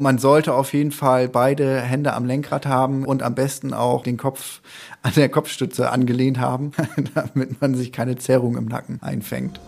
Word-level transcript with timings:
Man 0.00 0.18
sollte 0.18 0.54
auf 0.54 0.74
jeden 0.74 0.92
Fall 0.92 1.28
beide 1.28 1.80
Hände 1.80 2.12
am 2.12 2.24
Lenkrad 2.24 2.66
haben 2.66 3.04
und 3.04 3.24
am 3.24 3.34
besten 3.34 3.74
auch 3.74 4.04
den 4.04 4.16
Kopf 4.16 4.60
an 5.02 5.12
der 5.16 5.28
Kopfstütze 5.28 5.90
angelehnt 5.90 6.38
haben, 6.38 6.70
damit 7.14 7.60
man 7.60 7.74
sich 7.74 7.90
keine 7.90 8.16
Zerrung 8.16 8.56
im 8.56 8.66
Nacken 8.66 9.02
einfängt. 9.02 9.58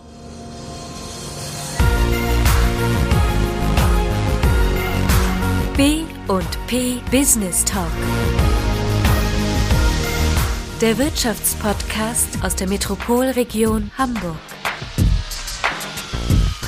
B 5.75 6.03
und 6.29 6.67
P 6.67 7.01
Business 7.11 7.65
Talk. 7.65 7.91
Der 10.79 10.97
Wirtschaftspodcast 10.97 12.41
aus 12.41 12.55
der 12.55 12.69
Metropolregion 12.69 13.91
Hamburg. 13.97 14.37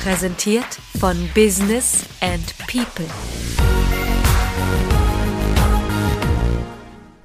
Präsentiert 0.04 0.66
von 0.98 1.16
Business 1.34 2.06
and 2.20 2.54
People. 2.70 3.06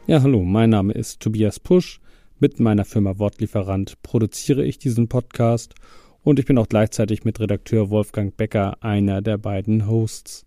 Ja, 0.08 0.22
hallo, 0.22 0.46
mein 0.46 0.70
Name 0.70 0.94
ist 0.94 1.20
Tobias 1.20 1.60
Pusch. 1.60 2.00
Mit 2.40 2.62
meiner 2.62 2.86
Firma 2.86 3.20
Wortlieferant 3.20 4.02
produziere 4.02 4.64
ich 4.64 4.78
diesen 4.78 5.10
Podcast 5.10 5.76
und 6.24 6.40
ich 6.40 6.46
bin 6.46 6.58
auch 6.58 6.70
gleichzeitig 6.70 7.26
mit 7.26 7.42
Redakteur 7.42 7.90
Wolfgang 7.90 8.38
Becker 8.38 8.82
einer 8.82 9.22
der 9.22 9.38
beiden 9.38 9.86
Hosts. 9.86 10.46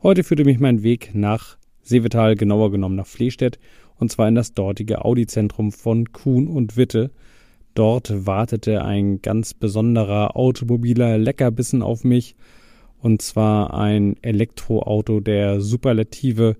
Heute 0.00 0.22
führte 0.22 0.44
mich 0.44 0.60
mein 0.60 0.84
Weg 0.84 1.10
nach 1.12 1.58
Seevetal, 1.82 2.36
genauer 2.36 2.70
genommen 2.70 2.94
nach 2.94 3.08
Flehstedt, 3.08 3.58
und 3.96 4.12
zwar 4.12 4.28
in 4.28 4.36
das 4.36 4.54
dortige 4.54 5.04
Audi-Zentrum 5.04 5.72
von 5.72 6.12
Kuhn 6.12 6.46
und 6.46 6.76
Witte. 6.76 7.10
Dort 7.78 8.26
wartete 8.26 8.84
ein 8.84 9.22
ganz 9.22 9.54
besonderer 9.54 10.36
automobiler 10.36 11.16
Leckerbissen 11.16 11.82
auf 11.82 12.04
mich, 12.04 12.34
und 13.00 13.22
zwar 13.22 13.74
ein 13.74 14.16
Elektroauto 14.22 15.20
der 15.20 15.60
Superlative 15.60 16.56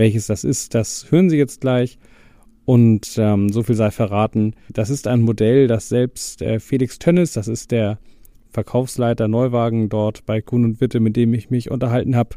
welches 0.00 0.26
das 0.26 0.44
ist, 0.44 0.74
das 0.74 1.12
hören 1.12 1.30
Sie 1.30 1.36
jetzt 1.36 1.60
gleich. 1.60 1.98
Und 2.64 3.16
ähm, 3.18 3.50
so 3.50 3.62
viel 3.62 3.74
sei 3.74 3.90
verraten. 3.90 4.54
Das 4.72 4.90
ist 4.90 5.06
ein 5.06 5.22
Modell, 5.22 5.66
das 5.66 5.88
selbst 5.88 6.42
äh, 6.42 6.60
Felix 6.60 6.98
Tönnes, 6.98 7.32
das 7.32 7.48
ist 7.48 7.70
der 7.70 7.98
Verkaufsleiter 8.48 9.28
Neuwagen 9.28 9.88
dort 9.88 10.26
bei 10.26 10.40
Kuhn 10.40 10.64
und 10.64 10.80
Witte, 10.80 11.00
mit 11.00 11.16
dem 11.16 11.34
ich 11.34 11.50
mich 11.50 11.70
unterhalten 11.70 12.16
habe. 12.16 12.36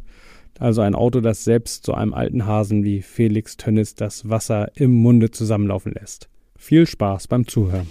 Also 0.59 0.81
ein 0.81 0.95
Auto, 0.95 1.21
das 1.21 1.43
selbst 1.43 1.85
so 1.85 1.93
einem 1.93 2.13
alten 2.13 2.45
Hasen 2.45 2.83
wie 2.83 3.01
Felix 3.01 3.57
Tönnes 3.57 3.95
das 3.95 4.29
Wasser 4.29 4.71
im 4.75 4.93
Munde 4.93 5.31
zusammenlaufen 5.31 5.93
lässt. 5.93 6.29
Viel 6.63 6.87
Spaß 6.87 7.27
beim 7.27 7.45
Zuhören. 7.45 7.89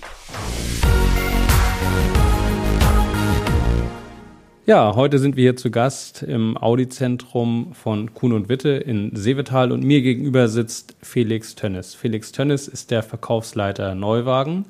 Ja, 4.64 4.96
heute 4.96 5.18
sind 5.18 5.36
wir 5.36 5.42
hier 5.42 5.56
zu 5.56 5.70
Gast 5.70 6.22
im 6.22 6.56
Audi-Zentrum 6.56 7.74
von 7.74 8.14
Kuhn 8.14 8.32
und 8.32 8.48
Witte 8.48 8.70
in 8.70 9.14
Seevetal 9.14 9.72
und 9.72 9.84
mir 9.84 10.00
gegenüber 10.00 10.48
sitzt 10.48 10.96
Felix 11.02 11.54
Tönnes. 11.54 11.94
Felix 11.94 12.32
Tönnes 12.32 12.66
ist 12.66 12.90
der 12.90 13.02
Verkaufsleiter 13.02 13.94
Neuwagen. 13.94 14.64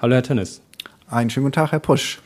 Hallo, 0.00 0.12
Herr 0.12 0.22
Tönnes. 0.22 0.60
Einen 1.08 1.30
schönen 1.30 1.44
guten 1.44 1.54
Tag, 1.54 1.72
Herr 1.72 1.80
Pusch. 1.80 2.20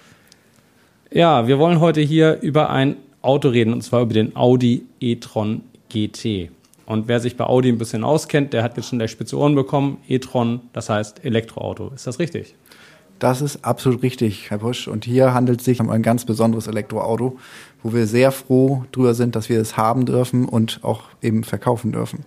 Ja, 1.13 1.47
wir 1.47 1.61
wollen 1.61 1.79
heute 1.79 2.01
hier 2.01 2.41
über 2.41 2.71
ein 2.71 2.97
Auto 3.23 3.51
reden 3.51 3.73
und 3.73 3.83
zwar 3.83 4.03
über 4.03 4.15
den 4.15 4.35
Audi 4.35 4.83
e-tron 4.99 5.61
GT. 5.91 6.51
Und 6.91 7.07
wer 7.07 7.21
sich 7.21 7.37
bei 7.37 7.45
Audi 7.45 7.69
ein 7.69 7.79
bisschen 7.79 8.03
auskennt, 8.03 8.53
der 8.53 8.65
hat 8.65 8.77
jetzt 8.77 8.89
schon 8.89 8.99
der 8.99 9.07
spitze 9.07 9.39
Ohren 9.39 9.55
bekommen. 9.55 9.99
e-tron, 10.09 10.63
das 10.73 10.91
heißt 10.91 11.25
Elektroauto. 11.25 11.93
Ist 11.95 12.09
das 12.09 12.19
richtig? 12.19 12.57
Das 13.21 13.43
ist 13.43 13.65
absolut 13.65 14.03
richtig, 14.03 14.51
Herr 14.51 14.59
Busch. 14.59 14.89
Und 14.89 15.05
hier 15.05 15.33
handelt 15.33 15.61
es 15.61 15.67
sich 15.67 15.79
um 15.79 15.89
ein 15.89 16.03
ganz 16.03 16.25
besonderes 16.25 16.67
Elektroauto, 16.67 17.39
wo 17.85 17.95
wir 17.95 18.09
sehr 18.09 18.33
froh 18.33 18.87
drüber 18.91 19.15
sind, 19.15 19.37
dass 19.37 19.49
wir 19.49 19.61
es 19.61 19.77
haben 19.77 20.05
dürfen 20.05 20.49
und 20.49 20.81
auch 20.83 21.03
eben 21.23 21.45
verkaufen 21.45 21.93
dürfen. 21.93 22.25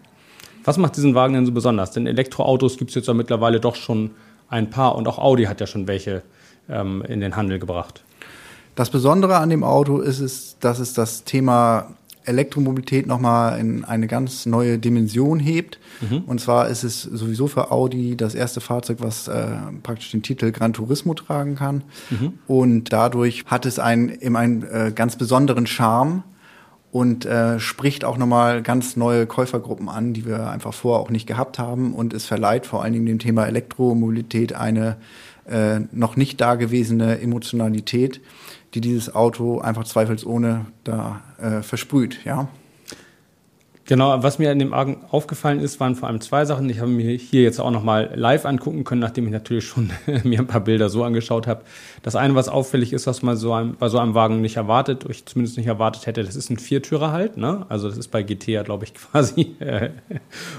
Was 0.63 0.77
macht 0.77 0.95
diesen 0.95 1.13
Wagen 1.13 1.33
denn 1.33 1.45
so 1.45 1.51
besonders? 1.51 1.91
Denn 1.91 2.07
Elektroautos 2.07 2.77
gibt 2.77 2.91
es 2.91 2.95
jetzt 2.95 3.09
ja 3.09 3.13
mittlerweile 3.13 3.59
doch 3.59 3.75
schon 3.75 4.11
ein 4.47 4.69
paar 4.69 4.95
und 4.95 5.09
auch 5.09 5.19
Audi 5.19 5.43
hat 5.43 5.59
ja 5.59 5.67
schon 5.67 5.89
welche 5.89 6.23
ähm, 6.69 7.03
in 7.05 7.19
den 7.19 7.35
Handel 7.35 7.59
gebracht. 7.59 8.01
Das 8.75 8.89
Besondere 8.89 9.39
an 9.39 9.49
dem 9.49 9.65
Auto 9.65 9.99
ist 9.99 10.21
es, 10.21 10.57
dass 10.59 10.79
es 10.79 10.93
das 10.93 11.25
Thema 11.25 11.95
Elektromobilität 12.25 13.07
nochmal 13.07 13.59
in 13.59 13.83
eine 13.83 14.07
ganz 14.07 14.45
neue 14.45 14.77
Dimension 14.79 15.39
hebt. 15.39 15.79
Mhm. 16.01 16.23
Und 16.25 16.41
zwar 16.41 16.67
ist 16.69 16.83
es 16.83 17.01
sowieso 17.01 17.47
für 17.47 17.71
Audi 17.71 18.15
das 18.15 18.35
erste 18.35 18.61
Fahrzeug, 18.61 18.97
was 18.99 19.27
äh, 19.27 19.45
praktisch 19.81 20.11
den 20.11 20.23
Titel 20.23 20.51
Gran 20.51 20.73
Turismo 20.73 21.13
tragen 21.13 21.55
kann. 21.55 21.83
Mhm. 22.09 22.33
Und 22.47 22.93
dadurch 22.93 23.45
hat 23.47 23.65
es 23.65 23.79
einen, 23.79 24.09
eben 24.09 24.35
einen 24.35 24.63
äh, 24.63 24.91
ganz 24.93 25.15
besonderen 25.15 25.67
Charme 25.67 26.23
und 26.91 27.25
äh, 27.25 27.59
spricht 27.59 28.05
auch 28.05 28.17
nochmal 28.17 28.61
ganz 28.61 28.95
neue 28.95 29.25
Käufergruppen 29.25 29.89
an, 29.89 30.13
die 30.13 30.27
wir 30.27 30.49
einfach 30.49 30.75
vorher 30.75 31.01
auch 31.01 31.09
nicht 31.09 31.25
gehabt 31.25 31.57
haben. 31.57 31.93
Und 31.93 32.13
es 32.13 32.25
verleiht 32.25 32.67
vor 32.67 32.83
allen 32.83 32.93
Dingen 32.93 33.07
dem 33.07 33.19
Thema 33.19 33.47
Elektromobilität 33.47 34.53
eine 34.53 34.97
äh, 35.49 35.79
noch 35.91 36.15
nicht 36.15 36.39
dagewesene 36.39 37.19
Emotionalität 37.19 38.21
die 38.73 38.81
dieses 38.81 39.13
Auto 39.13 39.59
einfach 39.59 39.83
zweifelsohne 39.83 40.65
da 40.83 41.21
äh, 41.39 41.61
versprüht, 41.61 42.25
ja. 42.25 42.47
Genau, 43.85 44.23
was 44.23 44.39
mir 44.39 44.49
in 44.49 44.59
dem 44.59 44.71
Wagen 44.71 45.03
aufgefallen 45.11 45.59
ist, 45.59 45.81
waren 45.81 45.95
vor 45.95 46.07
allem 46.07 46.21
zwei 46.21 46.45
Sachen. 46.45 46.69
Ich 46.69 46.79
habe 46.79 46.89
mir 46.89 47.17
hier 47.17 47.41
jetzt 47.41 47.59
auch 47.59 47.69
nochmal 47.69 48.11
live 48.15 48.45
angucken 48.45 48.85
können, 48.85 49.01
nachdem 49.01 49.25
ich 49.25 49.33
natürlich 49.33 49.65
schon 49.65 49.91
mir 50.23 50.39
ein 50.39 50.47
paar 50.47 50.61
Bilder 50.61 50.87
so 50.87 51.03
angeschaut 51.03 51.47
habe. 51.47 51.63
Das 52.01 52.15
eine, 52.15 52.33
was 52.33 52.47
auffällig 52.47 52.93
ist, 52.93 53.07
was 53.07 53.23
man 53.23 53.35
so 53.35 53.51
einem, 53.51 53.75
bei 53.75 53.89
so 53.89 53.99
einem 53.99 54.13
Wagen 54.13 54.39
nicht 54.39 54.55
erwartet, 54.55 55.05
ich 55.09 55.25
zumindest 55.25 55.57
nicht 55.57 55.67
erwartet 55.67 56.05
hätte, 56.05 56.23
das 56.23 56.37
ist 56.37 56.49
ein 56.49 56.59
Viertürer 56.59 57.11
halt. 57.11 57.35
Ne? 57.35 57.65
Also 57.67 57.89
das 57.89 57.97
ist 57.97 58.07
bei 58.07 58.23
GT 58.23 58.47
ja, 58.47 58.63
glaube 58.63 58.85
ich, 58.85 58.93
quasi 59.11 59.57
äh, 59.59 59.89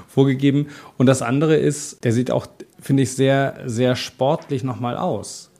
vorgegeben. 0.07 0.67
Und 0.99 1.07
das 1.07 1.23
andere 1.23 1.57
ist, 1.57 2.05
der 2.05 2.13
sieht 2.13 2.31
auch, 2.31 2.47
finde 2.79 3.05
ich, 3.05 3.15
sehr, 3.15 3.55
sehr 3.65 3.97
sportlich 3.97 4.65
nochmal 4.65 4.99
aus. 4.99 5.51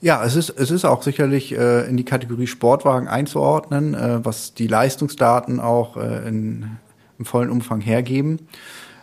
Ja, 0.00 0.24
es 0.24 0.36
ist, 0.36 0.50
es 0.50 0.70
ist 0.70 0.84
auch 0.84 1.02
sicherlich 1.02 1.56
äh, 1.56 1.88
in 1.88 1.96
die 1.96 2.04
Kategorie 2.04 2.46
Sportwagen 2.46 3.08
einzuordnen, 3.08 3.94
äh, 3.94 4.24
was 4.24 4.54
die 4.54 4.68
Leistungsdaten 4.68 5.58
auch 5.58 5.96
äh, 5.96 6.28
in, 6.28 6.76
im 7.18 7.24
vollen 7.24 7.50
Umfang 7.50 7.80
hergeben. 7.80 8.38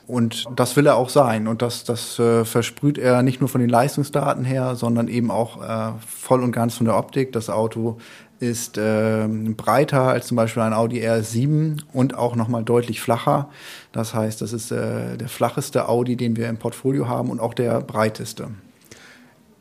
Und 0.07 0.45
das 0.55 0.75
will 0.77 0.85
er 0.85 0.95
auch 0.95 1.09
sein. 1.09 1.47
Und 1.47 1.61
das, 1.61 1.83
das 1.83 2.17
äh, 2.19 2.45
versprüht 2.45 2.97
er 2.97 3.23
nicht 3.23 3.41
nur 3.41 3.49
von 3.49 3.59
den 3.59 3.69
Leistungsdaten 3.69 4.45
her, 4.45 4.75
sondern 4.75 5.09
eben 5.09 5.31
auch 5.31 5.61
äh, 5.61 5.93
voll 6.05 6.43
und 6.43 6.53
ganz 6.53 6.75
von 6.75 6.85
der 6.85 6.95
Optik. 6.95 7.33
Das 7.33 7.49
Auto 7.49 7.97
ist 8.39 8.77
äh, 8.77 9.27
breiter 9.27 10.03
als 10.03 10.27
zum 10.27 10.37
Beispiel 10.37 10.63
ein 10.63 10.73
Audi 10.73 11.01
R7 11.05 11.81
und 11.91 12.15
auch 12.15 12.37
nochmal 12.37 12.63
deutlich 12.63 13.01
flacher. 13.01 13.49
Das 13.91 14.13
heißt, 14.13 14.41
das 14.41 14.53
ist 14.53 14.71
äh, 14.71 15.17
der 15.17 15.27
flacheste 15.27 15.89
Audi, 15.89 16.15
den 16.15 16.37
wir 16.37 16.47
im 16.47 16.57
Portfolio 16.57 17.09
haben 17.09 17.31
und 17.31 17.41
auch 17.41 17.53
der 17.53 17.81
breiteste 17.81 18.49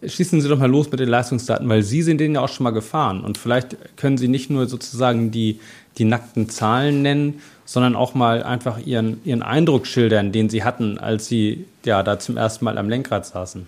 schießen 0.08 0.40
Sie 0.40 0.48
doch 0.48 0.58
mal 0.58 0.70
los 0.70 0.90
mit 0.90 1.00
den 1.00 1.08
Leistungsdaten, 1.08 1.68
weil 1.68 1.82
Sie 1.82 2.02
sind 2.02 2.18
den 2.18 2.34
ja 2.34 2.40
auch 2.40 2.48
schon 2.48 2.64
mal 2.64 2.70
gefahren. 2.70 3.22
Und 3.22 3.38
vielleicht 3.38 3.76
können 3.96 4.18
Sie 4.18 4.28
nicht 4.28 4.50
nur 4.50 4.66
sozusagen 4.66 5.30
die, 5.30 5.60
die 5.98 6.04
nackten 6.04 6.48
Zahlen 6.48 7.02
nennen, 7.02 7.40
sondern 7.64 7.96
auch 7.96 8.14
mal 8.14 8.42
einfach 8.42 8.78
Ihren, 8.78 9.20
Ihren 9.24 9.42
Eindruck 9.42 9.86
schildern, 9.86 10.32
den 10.32 10.48
Sie 10.48 10.64
hatten, 10.64 10.98
als 10.98 11.26
Sie 11.26 11.66
ja 11.84 12.02
da 12.02 12.18
zum 12.18 12.36
ersten 12.36 12.64
Mal 12.64 12.78
am 12.78 12.88
Lenkrad 12.88 13.26
saßen. 13.26 13.66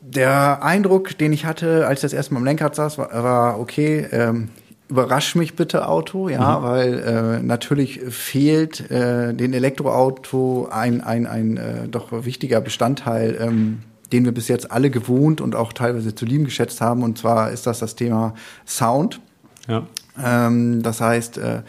Der 0.00 0.62
Eindruck, 0.62 1.16
den 1.16 1.32
ich 1.32 1.44
hatte, 1.44 1.86
als 1.86 2.00
ich 2.00 2.02
das 2.02 2.12
erste 2.12 2.34
Mal 2.34 2.40
am 2.40 2.44
Lenkrad 2.44 2.74
saß, 2.74 2.98
war, 2.98 3.10
war 3.22 3.60
okay, 3.60 4.06
ähm, 4.10 4.48
überrasch 4.92 5.36
mich 5.36 5.56
bitte 5.56 5.88
Auto, 5.88 6.28
ja, 6.28 6.58
mhm. 6.58 6.62
weil 6.62 6.98
äh, 6.98 7.42
natürlich 7.42 8.00
fehlt 8.10 8.90
äh, 8.90 9.32
den 9.32 9.54
Elektroauto 9.54 10.68
ein, 10.70 11.00
ein, 11.00 11.26
ein 11.26 11.56
äh, 11.56 11.88
doch 11.88 12.08
wichtiger 12.10 12.60
Bestandteil 12.60 13.38
ähm, 13.40 13.78
den 14.12 14.24
wir 14.24 14.32
bis 14.32 14.48
jetzt 14.48 14.70
alle 14.70 14.90
gewohnt 14.90 15.40
und 15.40 15.54
auch 15.54 15.72
teilweise 15.72 16.14
zu 16.14 16.24
lieben 16.24 16.44
geschätzt 16.44 16.80
haben. 16.80 17.02
Und 17.02 17.18
zwar 17.18 17.50
ist 17.50 17.66
das 17.66 17.78
das 17.78 17.96
Thema 17.96 18.34
Sound. 18.66 19.20
Ja. 19.68 19.86
Ähm, 20.22 20.82
das 20.82 21.00
heißt, 21.00 21.38
äh, 21.38 21.62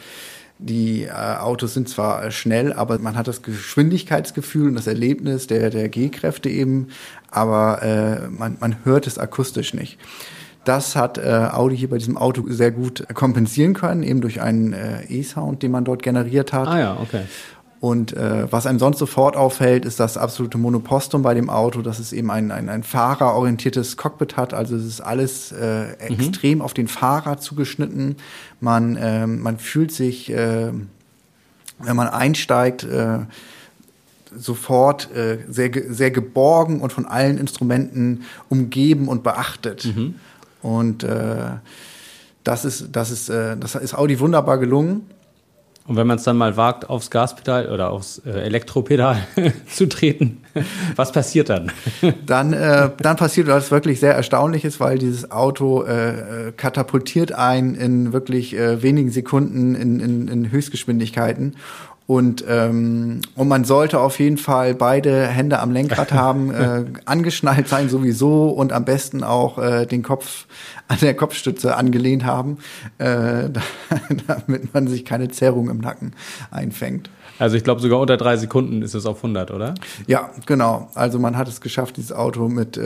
die 0.60 1.04
äh, 1.04 1.12
Autos 1.12 1.74
sind 1.74 1.90
zwar 1.90 2.30
schnell, 2.32 2.74
aber 2.74 3.00
man 3.00 3.18
hat 3.18 3.28
das 3.28 3.42
Geschwindigkeitsgefühl 3.42 4.70
und 4.70 4.76
das 4.76 4.88
Erlebnis 4.88 5.48
der, 5.48 5.70
der 5.70 5.90
G-Kräfte 5.90 6.50
eben, 6.50 6.88
aber 7.30 7.82
äh, 7.82 8.28
man, 8.30 8.58
man 8.60 8.78
hört 8.86 9.08
es 9.08 9.18
akustisch 9.18 9.74
nicht. 9.74 9.98
Das 10.64 10.96
hat 10.96 11.18
äh, 11.18 11.50
Audi 11.52 11.78
hier 11.78 11.90
bei 11.90 11.98
diesem 11.98 12.16
Auto 12.18 12.46
sehr 12.48 12.72
gut 12.72 13.06
kompensieren 13.14 13.74
können, 13.74 14.04
eben 14.04 14.22
durch 14.22 14.42
einen 14.42 14.72
äh, 14.72 15.04
E-Sound, 15.10 15.62
den 15.62 15.72
man 15.72 15.84
dort 15.84 16.02
generiert 16.02 16.54
hat. 16.54 16.68
Ah 16.70 16.80
ja, 16.80 16.98
okay. 17.02 17.24
Und 17.84 18.16
äh, 18.16 18.50
was 18.50 18.66
einem 18.66 18.80
sonst 18.80 18.98
sofort 18.98 19.36
auffällt, 19.36 19.84
ist 19.84 20.00
das 20.00 20.16
absolute 20.16 20.58
Monopostum 20.58 21.22
bei 21.22 21.34
dem 21.34 21.50
Auto, 21.50 21.82
dass 21.82 22.00
es 22.00 22.14
eben 22.14 22.32
ein, 22.32 22.50
ein, 22.50 22.70
ein 22.70 22.82
fahrerorientiertes 22.82 23.98
Cockpit 23.98 24.38
hat. 24.38 24.54
Also 24.54 24.78
es 24.78 24.86
ist 24.86 25.02
alles 25.02 25.52
äh, 25.52 25.88
mhm. 25.88 26.16
extrem 26.16 26.62
auf 26.62 26.74
den 26.74 26.88
Fahrer 26.88 27.40
zugeschnitten. 27.40 28.16
Man, 28.62 28.96
äh, 28.96 29.28
man 29.28 29.58
fühlt 29.58 29.92
sich, 29.92 30.32
äh, 30.32 30.72
wenn 31.80 31.96
man 31.98 32.08
einsteigt, 32.08 32.86
äh, 32.86 33.20
sofort 34.34 35.14
äh, 35.14 35.40
sehr, 35.50 35.72
sehr 35.90 36.12
geborgen 36.12 36.80
und 36.80 36.94
von 36.94 37.06
allen 37.06 37.38
Instrumenten 37.38 38.24
umgeben 38.48 39.10
und 39.10 39.24
beachtet. 39.24 39.94
Mhm. 39.94 40.16
Und 40.62 41.04
äh, 41.04 41.58
das 42.46 42.64
ist, 42.64 42.88
das 42.94 43.12
ist, 43.12 43.28
äh, 43.28 43.58
das 43.58 43.76
ist 43.76 43.94
Audi 43.94 44.22
wunderbar 44.22 44.58
gelungen. 44.58 45.06
Und 45.86 45.98
wenn 45.98 46.08
man 46.08 46.18
es 46.18 46.24
dann 46.24 46.38
mal 46.38 46.56
wagt, 46.56 46.90
aufs 46.90 47.12
Gaspedal 47.12 47.70
oder 47.70 47.90
aufs 47.90 48.20
äh, 48.20 48.30
Elektropedal 48.30 49.28
zu 49.68 49.88
treten, 49.88 50.42
was 50.96 51.12
passiert 51.12 51.50
dann? 51.50 51.72
dann, 52.26 52.54
äh, 52.54 52.90
dann 52.98 53.18
passiert 53.18 53.48
was 53.48 53.70
wirklich 53.70 54.00
sehr 54.00 54.14
Erstaunliches, 54.14 54.80
weil 54.80 54.98
dieses 54.98 55.32
Auto 55.32 55.84
äh, 55.84 56.54
katapultiert 56.56 57.34
ein 57.34 57.76
in 57.76 58.14
wirklich 58.14 58.56
äh, 58.56 58.82
wenigen 58.82 59.12
Sekunden 59.12 59.76
in, 59.76 60.00
in, 60.00 60.28
in 60.30 60.52
Höchstgeschwindigkeiten. 60.52 61.58
Und, 62.06 62.44
ähm, 62.50 63.22
und 63.36 63.48
man 63.48 63.64
sollte 63.64 64.00
auf 64.00 64.20
jeden 64.20 64.38
Fall 64.38 64.76
beide 64.76 65.26
Hände 65.26 65.60
am 65.60 65.72
Lenkrad 65.72 66.12
haben, 66.14 66.52
äh, 66.52 66.84
angeschnallt 67.06 67.68
sein 67.68 67.88
sowieso 67.88 68.50
und 68.50 68.74
am 68.74 68.84
besten 68.84 69.24
auch 69.24 69.58
äh, 69.58 69.86
den 69.86 70.04
Kopf 70.04 70.46
an 70.90 70.98
der 71.02 71.14
Kopfstütze 71.16 71.78
angelehnt 71.78 72.26
haben, 72.26 72.58
äh, 72.98 73.50
damit 74.28 74.74
man 74.74 74.88
sich 74.88 75.06
keine 75.06 75.30
Zerrung 75.30 75.70
im 75.70 75.78
Nacken 75.78 76.14
einfängt. 76.52 77.10
Also 77.40 77.56
ich 77.58 77.64
glaube 77.64 77.82
sogar 77.82 78.00
unter 78.00 78.18
drei 78.18 78.38
Sekunden 78.38 78.82
ist 78.82 78.94
es 78.94 79.06
auf 79.06 79.18
100, 79.18 79.52
oder? 79.52 79.74
Ja, 80.06 80.30
genau. 80.46 80.90
Also 80.94 81.20
man 81.20 81.36
hat 81.36 81.48
es 81.48 81.62
geschafft, 81.62 81.98
dieses 81.98 82.12
Auto 82.12 82.48
mit, 82.48 82.78
äh, 82.78 82.82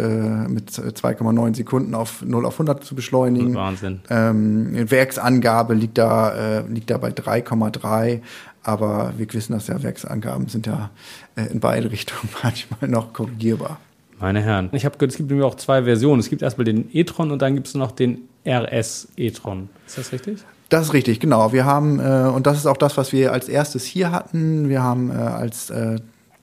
mit 0.48 0.72
2,9 0.72 1.56
Sekunden 1.56 1.94
auf 1.96 2.24
0 2.26 2.46
auf 2.46 2.56
100 2.56 2.84
zu 2.84 2.96
beschleunigen. 2.96 3.56
Wahnsinn. 3.56 4.00
Ähm, 4.10 4.90
Werksangabe 4.90 5.74
liegt 5.74 5.98
da, 5.98 6.60
äh, 6.60 6.68
liegt 6.68 6.90
da 6.90 6.98
bei 6.98 7.10
3,3. 7.10 8.22
Aber 8.68 9.14
wir 9.16 9.32
wissen 9.34 9.54
dass 9.54 9.68
ja, 9.68 9.82
Werksangaben 9.82 10.50
sind 10.50 10.68
ja 10.68 10.90
äh, 11.38 11.46
in 11.46 11.62
beide 11.62 11.90
Richtungen 11.90 12.30
manchmal 12.44 12.90
noch 12.90 13.14
korrigierbar. 13.14 13.80
Meine 14.20 14.42
Herren, 14.42 14.70
ich 14.74 14.84
habe 14.84 14.98
gehört, 14.98 15.12
es 15.12 15.18
gibt 15.18 15.30
nämlich 15.30 15.46
auch 15.46 15.56
zwei 15.56 15.84
Versionen. 15.84 16.20
Es 16.20 16.30
gibt 16.30 16.42
erstmal 16.42 16.66
den 16.66 16.90
e-tron 16.92 17.32
und 17.32 17.42
dann 17.42 17.56
gibt 17.56 17.68
es 17.68 17.76
noch 17.76 17.92
den 17.92 18.28
RS 18.46 19.08
e-tron. 19.16 19.70
Ist 19.86 19.98
das 19.98 20.12
richtig? 20.12 20.40
Das 20.68 20.88
ist 20.88 20.94
richtig, 20.94 21.22
genau. 21.22 21.54
Wir 21.54 21.64
haben, 21.64 22.00
äh, 22.00 22.30
und 22.30 22.46
das 22.46 22.58
ist 22.58 22.66
auch 22.66 22.76
das, 22.76 22.98
was 22.98 23.14
wir 23.14 23.32
als 23.32 23.48
erstes 23.48 23.86
hier 23.86 24.12
hatten, 24.12 24.68
wir 24.68 24.84
haben 24.84 25.12
äh, 25.12 25.14
als 25.14 25.70
äh, 25.70 26.00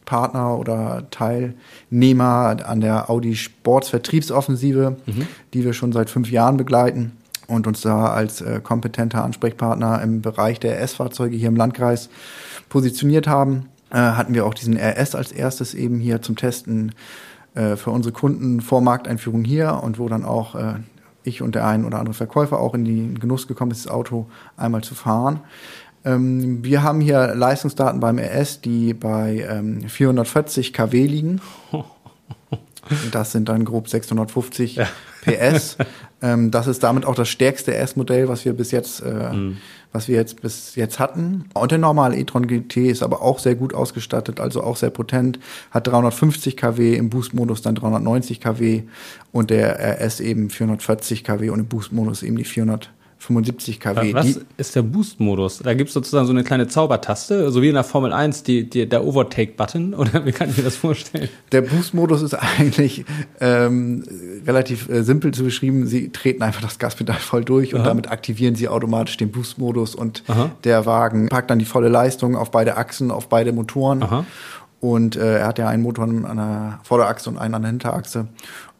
Partner 0.06 0.58
oder 0.58 1.08
Teilnehmer 1.10 2.56
an 2.64 2.80
der 2.80 3.10
Audi 3.10 3.36
Sports 3.36 3.90
Vertriebsoffensive, 3.90 4.96
mhm. 5.04 5.26
die 5.52 5.64
wir 5.64 5.74
schon 5.74 5.92
seit 5.92 6.08
fünf 6.08 6.30
Jahren 6.30 6.56
begleiten 6.56 7.12
und 7.46 7.66
uns 7.66 7.82
da 7.82 8.06
als 8.06 8.40
äh, 8.40 8.60
kompetenter 8.62 9.24
Ansprechpartner 9.24 10.00
im 10.02 10.22
Bereich 10.22 10.60
der 10.60 10.80
RS-Fahrzeuge 10.80 11.36
hier 11.36 11.48
im 11.48 11.56
Landkreis 11.56 12.08
positioniert 12.68 13.26
haben, 13.26 13.68
äh, 13.90 13.96
hatten 13.96 14.34
wir 14.34 14.46
auch 14.46 14.54
diesen 14.54 14.76
RS 14.76 15.14
als 15.14 15.32
erstes 15.32 15.74
eben 15.74 15.98
hier 15.98 16.22
zum 16.22 16.36
Testen 16.36 16.92
äh, 17.54 17.76
für 17.76 17.90
unsere 17.90 18.12
Kunden 18.12 18.60
vor 18.60 18.80
Markteinführung 18.80 19.44
hier 19.44 19.80
und 19.82 19.98
wo 19.98 20.08
dann 20.08 20.24
auch 20.24 20.54
äh, 20.54 20.74
ich 21.22 21.42
und 21.42 21.54
der 21.54 21.66
ein 21.66 21.84
oder 21.84 21.98
andere 21.98 22.14
Verkäufer 22.14 22.60
auch 22.60 22.74
in 22.74 22.84
den 22.84 23.18
Genuss 23.18 23.48
gekommen 23.48 23.70
ist, 23.70 23.86
das 23.86 23.92
Auto 23.92 24.26
einmal 24.56 24.82
zu 24.82 24.94
fahren. 24.94 25.40
Ähm, 26.04 26.62
wir 26.64 26.82
haben 26.82 27.00
hier 27.00 27.34
Leistungsdaten 27.34 28.00
beim 28.00 28.18
RS, 28.18 28.60
die 28.60 28.92
bei 28.94 29.46
ähm, 29.48 29.88
440 29.88 30.72
kW 30.72 31.06
liegen. 31.06 31.40
Das 33.12 33.32
sind 33.32 33.48
dann 33.48 33.64
grob 33.64 33.88
650 33.88 34.76
ja. 34.76 34.86
PS. 35.24 35.76
ähm, 36.22 36.50
das 36.50 36.66
ist 36.66 36.82
damit 36.82 37.04
auch 37.04 37.14
das 37.14 37.28
stärkste 37.28 37.74
S-Modell, 37.74 38.28
was 38.28 38.44
wir 38.44 38.52
bis 38.52 38.70
jetzt, 38.70 39.00
äh, 39.00 39.32
mhm. 39.32 39.58
was 39.92 40.08
wir 40.08 40.16
jetzt 40.16 40.42
bis 40.42 40.74
jetzt 40.76 40.98
hatten. 40.98 41.46
Und 41.54 41.70
der 41.70 41.78
normale 41.78 42.16
e-tron 42.16 42.46
GT 42.46 42.88
ist 42.88 43.02
aber 43.02 43.22
auch 43.22 43.38
sehr 43.38 43.54
gut 43.54 43.74
ausgestattet, 43.74 44.40
also 44.40 44.62
auch 44.62 44.76
sehr 44.76 44.90
potent, 44.90 45.38
hat 45.70 45.86
350 45.86 46.56
kW 46.56 46.94
im 46.94 47.10
Boost-Modus 47.10 47.62
dann 47.62 47.74
390 47.74 48.40
kW 48.40 48.82
und 49.32 49.50
der 49.50 49.78
RS 50.00 50.20
eben 50.20 50.50
440 50.50 51.24
kW 51.24 51.50
und 51.50 51.60
im 51.60 51.66
Boost-Modus 51.66 52.22
eben 52.22 52.36
die 52.36 52.44
400 52.44 52.90
75 53.18 53.80
kW. 53.80 54.14
Was 54.14 54.40
ist 54.56 54.76
der 54.76 54.82
Boost-Modus? 54.82 55.58
Da 55.58 55.74
gibt 55.74 55.88
es 55.88 55.94
sozusagen 55.94 56.26
so 56.26 56.32
eine 56.32 56.44
kleine 56.44 56.68
Zaubertaste, 56.68 57.50
so 57.50 57.62
wie 57.62 57.68
in 57.68 57.74
der 57.74 57.84
Formel 57.84 58.12
1, 58.12 58.42
die, 58.42 58.68
die, 58.68 58.88
der 58.88 59.04
Overtake-Button, 59.04 59.94
oder 59.94 60.26
wie 60.26 60.32
kann 60.32 60.50
ich 60.50 60.56
mir 60.56 60.62
das 60.62 60.76
vorstellen? 60.76 61.28
Der 61.52 61.62
Boost-Modus 61.62 62.22
ist 62.22 62.34
eigentlich 62.34 63.04
ähm, 63.40 64.04
relativ 64.46 64.88
äh, 64.88 65.02
simpel 65.02 65.32
zu 65.32 65.44
beschreiben. 65.44 65.86
Sie 65.86 66.10
treten 66.10 66.42
einfach 66.42 66.60
das 66.60 66.78
Gaspedal 66.78 67.16
voll 67.16 67.44
durch 67.44 67.72
Aha. 67.72 67.78
und 67.78 67.86
damit 67.86 68.10
aktivieren 68.10 68.54
Sie 68.54 68.68
automatisch 68.68 69.16
den 69.16 69.30
Boost-Modus 69.30 69.94
und 69.94 70.22
Aha. 70.26 70.50
der 70.64 70.86
Wagen 70.86 71.28
packt 71.28 71.50
dann 71.50 71.58
die 71.58 71.64
volle 71.64 71.88
Leistung 71.88 72.36
auf 72.36 72.50
beide 72.50 72.76
Achsen, 72.76 73.10
auf 73.10 73.28
beide 73.28 73.52
Motoren. 73.52 74.02
Aha. 74.02 74.26
Und 74.80 75.16
äh, 75.16 75.38
er 75.38 75.46
hat 75.46 75.58
ja 75.58 75.68
einen 75.68 75.82
Motor 75.82 76.04
an 76.04 76.36
der 76.36 76.80
Vorderachse 76.82 77.30
und 77.30 77.38
einen 77.38 77.54
an 77.54 77.62
der 77.62 77.70
Hinterachse 77.70 78.28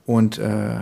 und, 0.05 0.39
äh, 0.39 0.77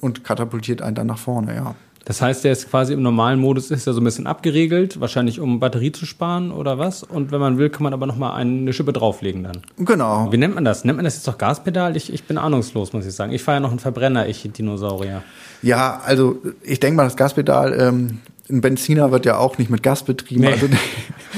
und 0.00 0.22
katapultiert 0.22 0.82
einen 0.82 0.94
dann 0.94 1.06
nach 1.06 1.18
vorne, 1.18 1.54
ja. 1.54 1.74
Das 2.10 2.20
heißt, 2.20 2.42
der 2.42 2.50
ist 2.50 2.68
quasi 2.68 2.92
im 2.92 3.02
normalen 3.02 3.38
Modus, 3.38 3.70
ist 3.70 3.86
ja 3.86 3.92
so 3.92 4.00
ein 4.00 4.04
bisschen 4.04 4.26
abgeregelt, 4.26 4.98
wahrscheinlich 4.98 5.38
um 5.38 5.60
Batterie 5.60 5.92
zu 5.92 6.06
sparen 6.06 6.50
oder 6.50 6.76
was. 6.76 7.04
Und 7.04 7.30
wenn 7.30 7.38
man 7.38 7.56
will, 7.56 7.70
kann 7.70 7.84
man 7.84 7.92
aber 7.92 8.06
nochmal 8.06 8.32
eine 8.32 8.72
Schippe 8.72 8.92
drauflegen 8.92 9.44
dann. 9.44 9.58
Genau. 9.78 10.26
Wie 10.32 10.36
nennt 10.36 10.56
man 10.56 10.64
das? 10.64 10.84
Nennt 10.84 10.96
man 10.96 11.04
das 11.04 11.14
jetzt 11.14 11.28
doch 11.28 11.38
Gaspedal? 11.38 11.96
Ich, 11.96 12.12
ich 12.12 12.24
bin 12.24 12.36
ahnungslos, 12.36 12.92
muss 12.92 13.06
ich 13.06 13.14
sagen. 13.14 13.30
Ich 13.30 13.44
fahre 13.44 13.58
ja 13.58 13.60
noch 13.60 13.70
einen 13.70 13.78
Verbrenner, 13.78 14.26
ich 14.26 14.42
Dinosaurier. 14.42 15.22
Ja, 15.62 16.00
also 16.04 16.38
ich 16.64 16.80
denke 16.80 16.96
mal, 16.96 17.04
das 17.04 17.16
Gaspedal, 17.16 17.78
ähm, 17.78 18.18
ein 18.48 18.60
Benziner 18.60 19.12
wird 19.12 19.24
ja 19.24 19.36
auch 19.38 19.58
nicht 19.58 19.70
mit 19.70 19.84
Gas 19.84 20.02
betrieben. 20.02 20.40
Nee, 20.40 20.48
also, 20.48 20.66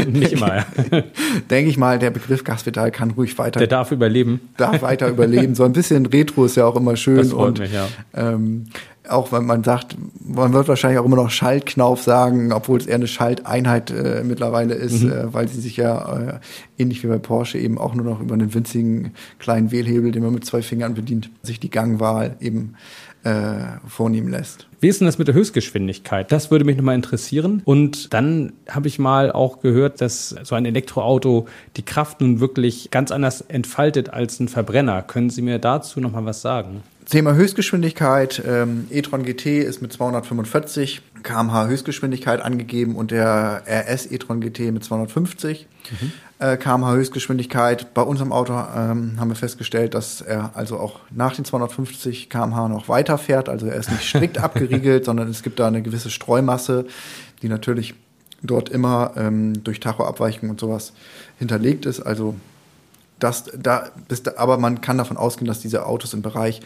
nicht 0.11 0.33
immer, 0.33 0.57
ja. 0.57 0.65
denke 1.51 1.69
ich 1.69 1.77
mal, 1.77 1.99
der 1.99 2.09
Begriff 2.09 2.45
Gaspedal 2.45 2.91
kann 2.91 3.11
ruhig 3.11 3.37
weiter. 3.37 3.59
Der 3.59 3.69
darf 3.69 3.93
überleben. 3.93 4.41
Darf 4.57 4.81
weiter 4.81 5.09
überleben. 5.09 5.55
So 5.55 5.65
ein 5.65 5.75
bisschen 5.75 6.07
Retro 6.07 6.47
ist 6.47 6.57
ja 6.57 6.65
auch 6.65 6.77
immer 6.77 6.97
schön. 6.97 7.19
Das 7.19 7.29
freut 7.29 7.49
und, 7.49 7.59
mich, 7.59 7.75
ja. 7.75 7.89
Ähm, 8.15 8.69
auch 9.13 9.33
wenn 9.33 9.45
man 9.45 9.63
sagt, 9.63 9.97
man 10.25 10.53
wird 10.53 10.69
wahrscheinlich 10.69 10.99
auch 10.99 11.05
immer 11.05 11.17
noch 11.17 11.31
Schaltknauf 11.31 12.03
sagen, 12.03 12.53
obwohl 12.53 12.79
es 12.79 12.87
eher 12.87 12.97
eine 12.97 13.07
Schalteinheit 13.07 13.91
äh, 13.91 14.23
mittlerweile 14.25 14.75
ist, 14.75 15.03
mhm. 15.03 15.13
äh, 15.13 15.35
weil 15.35 15.49
sie 15.49 15.61
sich 15.61 15.77
ja 15.77 16.19
äh, 16.19 16.41
ähnlich 16.79 17.03
wie 17.03 17.09
bei 17.09 17.19
Porsche 17.19 17.59
eben 17.59 17.79
auch 17.79 17.95
nur 17.95 18.05
noch 18.05 18.21
über 18.21 18.35
einen 18.35 18.55
winzigen 18.55 19.13
kleinen 19.39 19.71
Wählhebel, 19.71 20.13
den 20.13 20.23
man 20.23 20.35
mit 20.35 20.45
zwei 20.45 20.63
Fingern 20.63 20.95
bedient, 20.95 21.31
sich 21.43 21.61
die 21.61 21.71
Gangwahl 21.71 22.37
eben 22.41 22.75
äh, 23.25 23.79
vornehmen 23.87 24.29
lässt. 24.29 24.67
Wie 24.81 24.89
ist 24.89 25.01
denn 25.01 25.07
das 25.07 25.19
mit 25.19 25.29
der 25.29 25.35
Höchstgeschwindigkeit? 25.35 26.33
Das 26.33 26.51
würde 26.51 26.65
mich 26.65 26.77
nochmal 26.77 26.97
interessieren. 26.97 27.63
Und 27.65 28.13
dann 28.13 28.53
habe 28.69 28.89
ich 28.89 28.99
mal 28.99 29.31
auch 29.31 29.61
gehört, 29.61 30.01
dass 30.01 30.31
so 30.43 30.57
ein 30.57 30.67
Elektroauto 30.67 31.47
die 31.77 31.85
Kraft 31.85 32.21
nun 32.21 32.41
wirklich 32.41 32.91
ganz 32.91 33.13
anders 33.13 33.43
entfaltet 33.43 34.11
als 34.11 34.41
ein 34.41 34.49
Verbrenner. 34.49 35.03
Können 35.03 35.31
Sie 35.31 35.43
mir 35.43 35.61
dazu 35.61 36.01
nochmal 36.01 36.25
was 36.25 36.43
sagen? 36.43 36.83
Thema 37.13 37.35
Höchstgeschwindigkeit. 37.35 38.43
Ähm, 38.47 38.87
e-tron 38.91 39.23
GT 39.23 39.59
ist 39.59 39.83
mit 39.83 39.93
245 39.93 41.03
km/h 41.23 41.67
Höchstgeschwindigkeit 41.67 42.41
angegeben 42.41 42.97
und 42.97 43.11
der 43.11 43.65
RS 43.67 44.11
e-tron 44.11 44.41
GT 44.41 44.73
mit 44.73 44.83
250 44.83 45.69
mhm. 45.91 46.13
äh, 46.39 46.57
km/h 46.57 46.95
Höchstgeschwindigkeit. 46.95 47.93
Bei 47.93 48.01
unserem 48.01 48.33
Auto 48.33 48.55
ähm, 48.55 49.21
haben 49.21 49.29
wir 49.29 49.35
festgestellt, 49.35 49.93
dass 49.93 50.23
er 50.23 50.53
also 50.55 50.79
auch 50.79 51.01
nach 51.11 51.37
den 51.37 51.45
250 51.45 52.31
km/h 52.31 52.69
noch 52.69 52.89
weiter 52.89 53.19
fährt. 53.19 53.51
Also 53.51 53.67
er 53.67 53.77
ist 53.77 53.91
nicht 53.91 54.09
strikt 54.09 54.39
abgeriegelt, 54.43 55.05
sondern 55.05 55.29
es 55.29 55.43
gibt 55.43 55.61
da 55.61 55.67
eine 55.67 55.83
gewisse 55.83 56.09
Streumasse, 56.09 56.87
die 57.43 57.51
natürlich 57.51 57.93
dort 58.43 58.71
immer 58.71 59.13
ähm, 59.17 59.63
durch 59.65 59.81
Tachoabweichung 59.81 60.49
und 60.49 60.59
sowas 60.59 60.95
hinterlegt 61.39 61.85
ist. 61.85 62.01
Also 62.01 62.37
das, 63.19 63.45
da, 63.55 63.91
das, 64.09 64.27
aber 64.39 64.57
man 64.57 64.81
kann 64.81 64.97
davon 64.97 65.19
ausgehen, 65.19 65.47
dass 65.47 65.61
diese 65.61 65.85
Autos 65.85 66.15
im 66.15 66.23
Bereich 66.23 66.63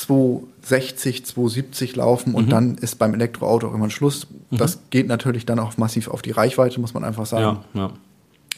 260, 0.00 1.26
270 1.26 1.96
laufen 1.96 2.34
und 2.34 2.46
mhm. 2.46 2.50
dann 2.50 2.74
ist 2.76 2.98
beim 2.98 3.12
Elektroauto 3.12 3.66
irgendwann 3.66 3.90
Schluss. 3.90 4.26
Mhm. 4.50 4.56
Das 4.56 4.80
geht 4.90 5.08
natürlich 5.08 5.44
dann 5.44 5.58
auch 5.58 5.76
massiv 5.76 6.08
auf 6.08 6.22
die 6.22 6.30
Reichweite, 6.30 6.80
muss 6.80 6.94
man 6.94 7.04
einfach 7.04 7.26
sagen. 7.26 7.60
Ja, 7.74 7.80
ja. 7.80 7.92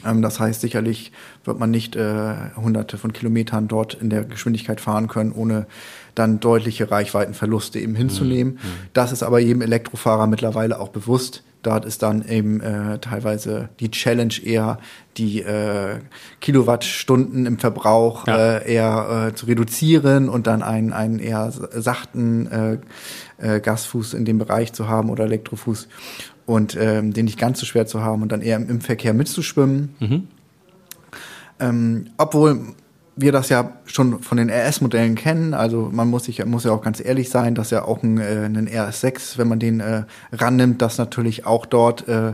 Ähm, 0.09 0.21
das 0.21 0.39
heißt, 0.39 0.61
sicherlich 0.61 1.11
wird 1.43 1.59
man 1.59 1.69
nicht 1.69 1.95
äh, 1.95 2.35
hunderte 2.55 2.97
von 2.97 3.11
Kilometern 3.11 3.67
dort 3.67 3.93
in 3.93 4.09
der 4.09 4.23
Geschwindigkeit 4.23 4.79
fahren 4.79 5.07
können, 5.07 5.33
ohne 5.33 5.67
dann 6.15 6.39
deutliche 6.39 6.89
Reichweitenverluste 6.89 7.79
eben 7.79 7.95
hinzunehmen. 7.95 8.53
Mhm. 8.53 8.59
mhm. 8.59 8.73
Das 8.93 9.11
ist 9.11 9.23
aber 9.23 9.39
jedem 9.39 9.61
Elektrofahrer 9.61 10.27
mittlerweile 10.27 10.79
auch 10.79 10.89
bewusst. 10.89 11.43
Dort 11.63 11.85
ist 11.85 12.03
dann 12.03 12.27
eben 12.27 12.59
äh, 12.59 12.99
teilweise 12.99 13.69
die 13.79 13.89
Challenge 13.89 14.33
eher, 14.43 14.79
die 15.17 15.41
äh, 15.41 15.99
Kilowattstunden 16.41 17.45
im 17.45 17.57
Verbrauch 17.57 18.27
ja. 18.27 18.57
äh, 18.57 18.73
eher 18.73 19.27
äh, 19.29 19.35
zu 19.35 19.45
reduzieren 19.45 20.27
und 20.27 20.45
dann 20.45 20.61
einen, 20.61 20.91
einen 20.91 21.19
eher 21.19 21.51
sachten 21.51 22.47
äh, 22.51 22.77
äh, 23.37 23.61
Gasfuß 23.61 24.13
in 24.13 24.25
dem 24.25 24.39
Bereich 24.39 24.73
zu 24.73 24.89
haben 24.89 25.09
oder 25.09 25.23
Elektrofuß 25.23 25.87
und 26.45 26.75
ähm, 26.77 27.13
den 27.13 27.25
nicht 27.25 27.39
ganz 27.39 27.61
so 27.61 27.65
schwer 27.65 27.85
zu 27.85 28.01
haben 28.01 28.21
und 28.21 28.31
dann 28.33 28.41
eher 28.41 28.57
im, 28.57 28.69
im 28.69 28.81
Verkehr 28.81 29.13
mitzuschwimmen. 29.13 29.95
Mhm. 29.99 30.27
Ähm, 31.61 32.07
obwohl 32.17 32.73
wir 33.15 33.31
das 33.31 33.49
ja 33.49 33.73
schon 33.85 34.21
von 34.21 34.37
den 34.37 34.49
RS-Modellen 34.49 35.15
kennen. 35.15 35.53
Also 35.53 35.89
man 35.91 36.09
muss 36.09 36.25
sich 36.25 36.43
muss 36.45 36.63
ja 36.63 36.71
auch 36.71 36.81
ganz 36.81 37.03
ehrlich 37.03 37.29
sein, 37.29 37.55
dass 37.55 37.69
ja 37.69 37.85
auch 37.85 38.01
ein, 38.03 38.17
äh, 38.17 38.45
ein 38.45 38.67
RS6, 38.67 39.37
wenn 39.37 39.47
man 39.47 39.59
den 39.59 39.79
äh, 39.79 40.03
rannimmt, 40.31 40.81
dass 40.81 40.97
natürlich 40.97 41.45
auch 41.45 41.65
dort 41.65 42.07
äh, 42.07 42.33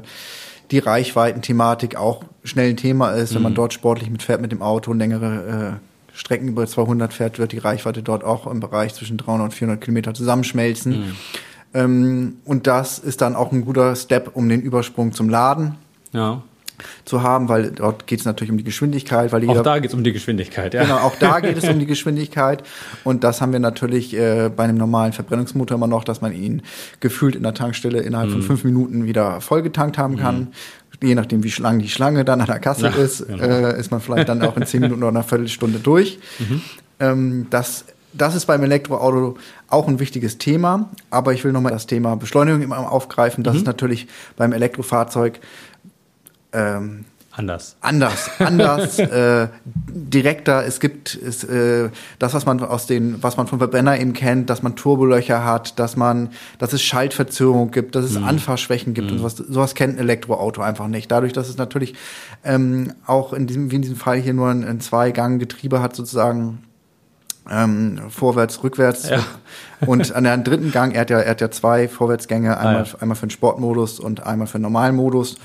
die 0.72 0.80
Reichweiten-Thematik 0.80 1.96
auch 1.96 2.24
schnell 2.44 2.70
ein 2.70 2.78
Thema 2.78 3.12
ist. 3.12 3.32
Mhm. 3.32 3.36
Wenn 3.36 3.44
man 3.44 3.52
mhm. 3.54 3.58
dort 3.58 3.74
sportlich 3.74 4.10
mitfährt 4.10 4.42
mit 4.42 4.52
dem 4.52 4.62
Auto, 4.62 4.94
längere 4.94 5.80
äh, 5.80 6.16
Strecken 6.16 6.48
über 6.48 6.68
200 6.68 7.14
fährt, 7.14 7.40
wird 7.40 7.52
die 7.52 7.58
Reichweite 7.58 8.04
dort 8.04 8.24
auch 8.24 8.48
im 8.48 8.60
Bereich 8.60 8.94
zwischen 8.94 9.18
300 9.18 9.46
und 9.46 9.54
400 9.54 9.82
Kilometer 9.82 10.14
zusammenschmelzen. 10.14 11.00
Mhm. 11.00 11.16
Ähm, 11.74 12.38
und 12.46 12.68
das 12.68 13.00
ist 13.00 13.22
dann 13.22 13.36
auch 13.36 13.52
ein 13.52 13.66
guter 13.66 13.96
Step, 13.96 14.32
um 14.34 14.50
den 14.50 14.62
Übersprung 14.62 15.12
zum 15.12 15.30
Laden 15.30 15.76
Ja. 16.12 16.42
Zu 17.06 17.22
haben, 17.24 17.50
weil 17.50 17.72
dort 17.72 18.08
geht 18.08 18.20
es 18.20 18.26
natürlich 18.26 18.52
um 18.52 18.58
die 18.58 18.64
Geschwindigkeit, 18.64 19.32
weil 19.32 19.44
Auch 19.44 19.48
jeder, 19.50 19.64
da 19.64 19.80
geht 19.80 19.90
es 19.90 19.94
um 19.96 20.04
die 20.04 20.14
Geschwindigkeit, 20.14 20.74
ja. 20.74 20.84
Genau, 20.84 20.98
auch 20.98 21.16
da 21.20 21.40
geht 21.40 21.58
es 21.58 21.68
um 21.68 21.80
die 21.80 21.86
Geschwindigkeit. 21.94 22.64
Und 23.04 23.24
das 23.24 23.42
haben 23.42 23.52
wir 23.52 23.60
natürlich 23.60 24.16
äh, 24.16 24.50
bei 24.56 24.64
einem 24.64 24.78
normalen 24.78 25.14
Verbrennungsmotor 25.14 25.76
immer 25.76 25.88
noch, 25.88 26.04
dass 26.04 26.22
man 26.22 26.34
ihn 26.34 26.62
gefühlt 27.00 27.36
in 27.36 27.44
der 27.44 27.54
Tankstelle 27.54 28.00
innerhalb 28.00 28.30
Mhm. 28.30 28.34
von 28.34 28.42
fünf 28.44 28.64
Minuten 28.64 29.06
wieder 29.06 29.42
vollgetankt 29.42 29.98
haben 29.98 30.18
kann. 30.18 30.50
Je 31.02 31.16
nachdem, 31.16 31.44
wie 31.44 31.54
lang 31.62 31.80
die 31.80 31.88
Schlange 31.90 32.26
dann 32.26 32.42
an 32.42 32.48
der 32.48 32.60
Kasse 32.60 32.88
Ja, 32.88 32.90
ist, 32.90 33.26
genau. 33.26 33.42
äh, 33.44 33.80
ist 33.80 33.90
man 33.90 34.02
vielleicht 34.02 34.28
dann 34.30 34.42
auch 34.42 34.58
in 34.58 34.66
zehn 34.66 34.82
Minuten 34.82 35.02
oder 35.02 35.10
einer 35.12 35.24
Viertelstunde 35.24 35.80
durch. 35.80 36.20
Mhm. 36.40 36.62
Ähm, 37.00 37.48
das, 37.50 37.86
das 38.12 38.36
ist 38.36 38.48
beim 38.48 38.62
Elektroauto 38.64 39.38
auch 39.70 39.88
ein 39.88 40.00
wichtiges 40.00 40.38
Thema. 40.40 40.90
Aber 41.10 41.32
ich 41.34 41.44
will 41.46 41.54
nochmal 41.54 41.72
das 41.72 41.88
Thema 41.88 42.16
Beschleunigung 42.16 42.62
immer 42.62 42.92
aufgreifen. 42.92 43.42
Mhm. 43.42 43.46
Das 43.46 43.56
ist 43.56 43.66
natürlich 43.66 44.08
beim 44.36 44.52
Elektrofahrzeug 44.52 45.40
ähm, 46.53 47.06
Anders. 47.39 47.77
anders, 47.79 48.29
anders, 48.39 49.00
äh, 49.00 49.48
direkter. 49.88 50.65
Es 50.65 50.82
gibt 50.82 51.15
es, 51.15 51.46
äh, 51.46 51.89
das, 52.18 52.34
was 52.34 52.46
man 52.46 52.60
aus 52.60 52.86
den, 52.86 53.24
was 53.24 53.38
man 53.38 53.48
vom 53.48 53.60
Verbrenner 53.60 53.98
eben 53.98 54.12
kennt, 54.12 54.50
dass 54.50 54.62
man 54.62 54.75
Turbolöcher 54.75 55.46
hat, 55.46 55.79
dass 55.79 55.96
man, 55.96 56.32
dass 56.58 56.74
es 56.74 56.82
Schaltverzögerung 56.82 57.72
gibt, 57.72 57.96
dass 57.96 58.03
es 58.03 58.18
Anfahrschwächen 58.18 58.94
gibt 58.94 59.12
und 59.12 59.20
sowas, 59.20 59.38
sowas 59.38 59.74
kennt 59.74 59.96
ein 59.96 60.00
Elektroauto 60.00 60.62
einfach 60.62 60.88
nicht. 60.88 61.12
Dadurch, 61.12 61.32
dass 61.32 61.48
es 61.48 61.58
natürlich 61.58 61.94
ähm, 62.44 62.94
auch 63.06 63.32
in 63.32 63.48
diesem, 63.48 63.72
wie 63.72 63.75
in 63.75 63.84
diesem 63.84 63.98
Fall 63.98 64.18
hier 64.18 64.34
nur 64.34 64.50
ein, 64.50 64.65
ein 64.65 64.82
Zwei-Gang-Getriebe 64.82 65.82
hat 65.82 65.96
sozusagen 65.96 66.63
ähm, 67.50 68.00
vorwärts, 68.10 68.63
rückwärts. 68.63 69.10
Ja. 69.10 69.20
Und 69.86 70.13
an 70.13 70.24
der 70.25 70.38
dritten 70.38 70.72
Gang, 70.72 70.91
er 70.94 71.01
hat 71.01 71.10
ja, 71.10 71.20
er 71.20 71.32
hat 71.32 71.41
ja 71.41 71.51
zwei 71.51 71.88
Vorwärtsgänge, 71.88 72.58
einmal, 72.58 72.84
Ah, 72.84 72.86
ja. 72.86 73.00
einmal 73.00 73.15
für 73.15 73.25
den 73.27 73.32
Sportmodus 73.32 74.00
und 74.00 74.25
einmal 74.25 74.48
für 74.48 74.58
den 74.60 74.63
normalen 74.63 74.96
Modus 74.96 75.38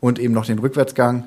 und 0.00 0.18
eben 0.18 0.32
noch 0.34 0.46
den 0.46 0.58
Rückwärtsgang. 0.58 1.24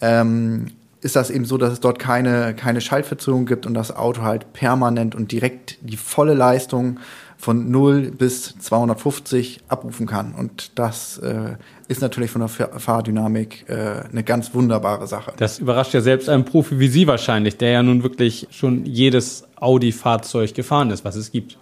Ähm, 0.00 0.66
ist 1.02 1.14
das 1.14 1.30
eben 1.30 1.44
so, 1.44 1.56
dass 1.58 1.72
es 1.74 1.80
dort 1.80 1.98
keine, 1.98 2.54
keine 2.54 2.80
Schaltverzögerung 2.80 3.46
gibt 3.46 3.66
und 3.66 3.74
das 3.74 3.94
Auto 3.94 4.22
halt 4.22 4.52
permanent 4.54 5.14
und 5.14 5.30
direkt 5.30 5.78
die 5.82 5.96
volle 5.96 6.34
Leistung 6.34 6.98
von 7.38 7.70
0 7.70 8.12
bis 8.12 8.58
250 8.58 9.60
abrufen 9.68 10.06
kann. 10.06 10.32
Und 10.34 10.78
das 10.78 11.18
äh, 11.18 11.56
ist 11.88 12.00
natürlich 12.02 12.30
von 12.30 12.40
der 12.40 12.48
Fahr- 12.48 12.78
Fahrdynamik 12.78 13.64
äh, 13.68 14.08
eine 14.10 14.22
ganz 14.24 14.52
wunderbare 14.54 15.06
Sache. 15.06 15.32
Das 15.36 15.58
überrascht 15.58 15.94
ja 15.94 16.00
selbst 16.00 16.28
einen 16.28 16.44
Profi 16.44 16.78
wie 16.78 16.88
Sie 16.88 17.06
wahrscheinlich, 17.06 17.56
der 17.58 17.70
ja 17.70 17.82
nun 17.82 18.02
wirklich 18.02 18.48
schon 18.50 18.84
jedes 18.86 19.44
Audi-Fahrzeug 19.56 20.54
gefahren 20.54 20.90
ist, 20.90 21.04
was 21.04 21.16
es 21.16 21.30
gibt. 21.32 21.58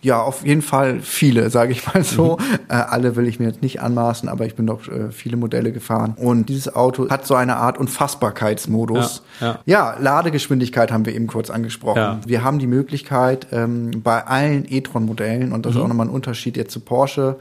Ja, 0.00 0.22
auf 0.22 0.46
jeden 0.46 0.62
Fall 0.62 1.00
viele, 1.00 1.50
sage 1.50 1.72
ich 1.72 1.84
mal 1.92 2.04
so. 2.04 2.38
Äh, 2.68 2.74
alle 2.74 3.16
will 3.16 3.26
ich 3.26 3.40
mir 3.40 3.46
jetzt 3.46 3.62
nicht 3.62 3.82
anmaßen, 3.82 4.28
aber 4.28 4.46
ich 4.46 4.54
bin 4.54 4.64
doch 4.64 4.86
äh, 4.86 5.10
viele 5.10 5.36
Modelle 5.36 5.72
gefahren. 5.72 6.14
Und 6.16 6.48
dieses 6.48 6.72
Auto 6.76 7.10
hat 7.10 7.26
so 7.26 7.34
eine 7.34 7.56
Art 7.56 7.78
Unfassbarkeitsmodus. 7.78 9.22
Ja, 9.40 9.46
ja. 9.46 9.58
ja 9.66 9.96
Ladegeschwindigkeit 9.98 10.92
haben 10.92 11.04
wir 11.04 11.14
eben 11.16 11.26
kurz 11.26 11.50
angesprochen. 11.50 11.98
Ja. 11.98 12.20
Wir 12.24 12.44
haben 12.44 12.60
die 12.60 12.68
Möglichkeit 12.68 13.48
ähm, 13.50 13.90
bei 14.04 14.24
allen 14.24 14.66
e-tron-Modellen, 14.68 15.52
und 15.52 15.66
das 15.66 15.72
Mhm. 15.72 15.78
ist 15.78 15.84
auch 15.84 15.88
nochmal 15.88 16.06
ein 16.06 16.12
Unterschied 16.12 16.56
jetzt 16.56 16.70
zu 16.72 16.78
Porsche, 16.78 17.34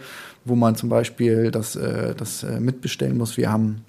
wo 0.48 0.56
man 0.56 0.76
zum 0.76 0.90
Beispiel 0.90 1.52
das, 1.52 1.76
äh, 1.76 2.16
das 2.16 2.44
äh, 2.44 2.60
mitbestellen 2.60 3.18
muss. 3.18 3.38
Wir 3.38 3.52
haben 3.52 3.82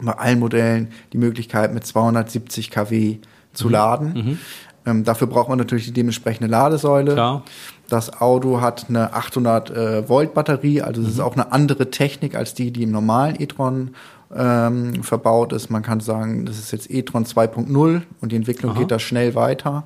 bei 0.00 0.12
allen 0.12 0.38
Modellen 0.38 0.88
die 1.12 1.18
Möglichkeit, 1.18 1.72
mit 1.74 1.86
270 1.86 2.70
kW 2.70 3.18
zu 3.52 3.66
Mhm. 3.66 3.72
laden. 3.72 4.38
Ähm, 4.84 5.04
dafür 5.04 5.28
braucht 5.28 5.48
man 5.48 5.58
natürlich 5.58 5.84
die 5.84 5.92
dementsprechende 5.92 6.48
Ladesäule. 6.50 7.12
Klar. 7.12 7.44
Das 7.88 8.20
Auto 8.20 8.60
hat 8.60 8.86
eine 8.88 9.12
800 9.12 9.70
äh, 9.70 10.08
Volt 10.08 10.34
Batterie, 10.34 10.80
also 10.82 11.02
es 11.02 11.08
ist 11.08 11.20
auch 11.20 11.34
eine 11.34 11.52
andere 11.52 11.90
Technik 11.90 12.34
als 12.34 12.54
die, 12.54 12.70
die 12.72 12.82
im 12.84 12.90
normalen 12.90 13.40
e-tron 13.40 13.90
ähm, 14.34 15.02
verbaut 15.04 15.52
ist. 15.52 15.70
Man 15.70 15.82
kann 15.82 16.00
sagen, 16.00 16.46
das 16.46 16.58
ist 16.58 16.72
jetzt 16.72 16.90
e-tron 16.90 17.26
2.0 17.26 18.02
und 18.20 18.32
die 18.32 18.36
Entwicklung 18.36 18.72
Aha. 18.72 18.80
geht 18.80 18.90
da 18.90 18.98
schnell 18.98 19.34
weiter. 19.34 19.84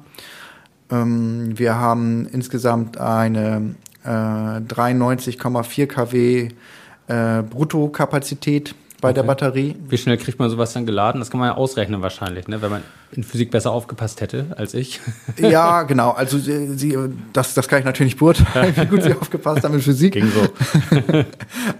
Ähm, 0.91 1.59
wir 1.59 1.75
haben 1.79 2.27
insgesamt 2.31 2.97
eine 2.99 3.75
äh, 4.07 4.09
93,4 4.09 5.87
kW 5.87 6.49
äh, 7.09 7.43
Bruttokapazität 7.43 8.75
bei 9.01 9.13
der 9.13 9.25
Okay. 9.25 9.29
Batterie. 9.29 9.77
Wie 9.89 9.99
schnell 9.99 10.17
kriegt 10.17 10.39
man 10.39 10.49
sowas 10.51 10.73
dann 10.73 10.87
geladen? 10.87 11.21
Das 11.21 11.31
kann 11.31 11.41
man 11.41 11.51
ja 11.51 11.57
ausrechnen 11.57 12.03
wahrscheinlich, 12.03 12.49
ne? 12.49 12.63
wenn 12.63 12.71
man 12.71 12.83
in 13.17 13.25
Physik 13.25 13.51
besser 13.51 13.71
aufgepasst 13.73 14.21
hätte 14.21 14.47
als 14.57 14.75
ich. 14.75 15.01
Ja, 15.39 15.83
genau. 15.83 16.11
Also 16.13 16.39
sie, 16.39 16.77
sie, 16.79 16.97
das, 17.33 17.55
das 17.55 17.69
kann 17.69 17.79
ich 17.81 17.85
natürlich 17.85 18.13
nicht 18.15 18.19
beurteilen, 18.19 18.75
wie 18.77 18.87
gut 18.87 19.03
Sie 19.03 19.13
aufgepasst 19.15 19.65
haben 19.65 19.75
in 19.75 19.81
Physik. 19.81 20.15
Ging 20.15 20.31
so. 20.31 20.47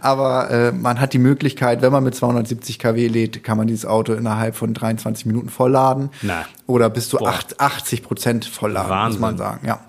Aber 0.01 0.51
äh, 0.51 0.73
man 0.73 1.01
hat 1.01 1.13
die 1.13 1.19
Möglichkeit, 1.19 1.83
wenn 1.83 1.93
man 1.93 2.05
mit 2.05 2.15
270 2.15 2.79
kW 2.79 3.07
lädt, 3.09 3.45
kann 3.45 3.57
man 3.59 3.67
dieses 3.67 3.87
Auto 3.87 4.13
innerhalb 4.13 4.57
von 4.57 4.75
23 4.75 5.27
Minuten 5.27 5.49
vollladen. 5.49 6.11
Na. 6.23 6.45
Oder 6.67 6.91
bis 6.91 7.09
zu 7.09 7.19
Boah. 7.19 7.29
acht- 7.31 7.61
80 7.61 8.03
Prozent 8.03 8.45
vollladen, 8.45 8.89
muss 8.89 8.97
Wahnsinn. 8.99 9.21
man 9.21 9.37
sagen. 9.39 9.67
Ja. 9.67 9.81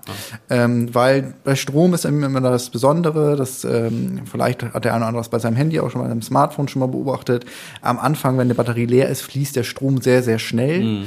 Ähm, 0.48 0.94
weil 0.94 1.34
bei 1.44 1.56
Strom 1.56 1.92
ist 1.94 2.04
immer 2.04 2.40
das 2.40 2.70
Besondere, 2.70 3.36
das 3.36 3.64
ähm, 3.64 4.20
vielleicht 4.30 4.62
hat 4.62 4.84
der 4.84 4.92
eine 4.92 5.00
oder 5.02 5.08
andere 5.08 5.20
das 5.20 5.28
bei 5.28 5.38
seinem 5.38 5.56
Handy 5.56 5.80
auch 5.80 5.90
schon 5.90 6.02
bei 6.02 6.08
seinem 6.08 6.22
Smartphone 6.22 6.68
schon 6.68 6.80
mal 6.80 6.86
beobachtet. 6.86 7.44
Am 7.82 7.98
Anfang, 7.98 8.34
wenn 8.38 8.46
eine 8.46 8.54
Batterie 8.54 8.86
leer 8.86 9.08
ist, 9.08 9.22
fließt 9.22 9.56
der 9.56 9.64
Strom 9.64 10.00
sehr, 10.00 10.22
sehr 10.22 10.38
schnell. 10.38 10.84
Mhm. 10.84 11.04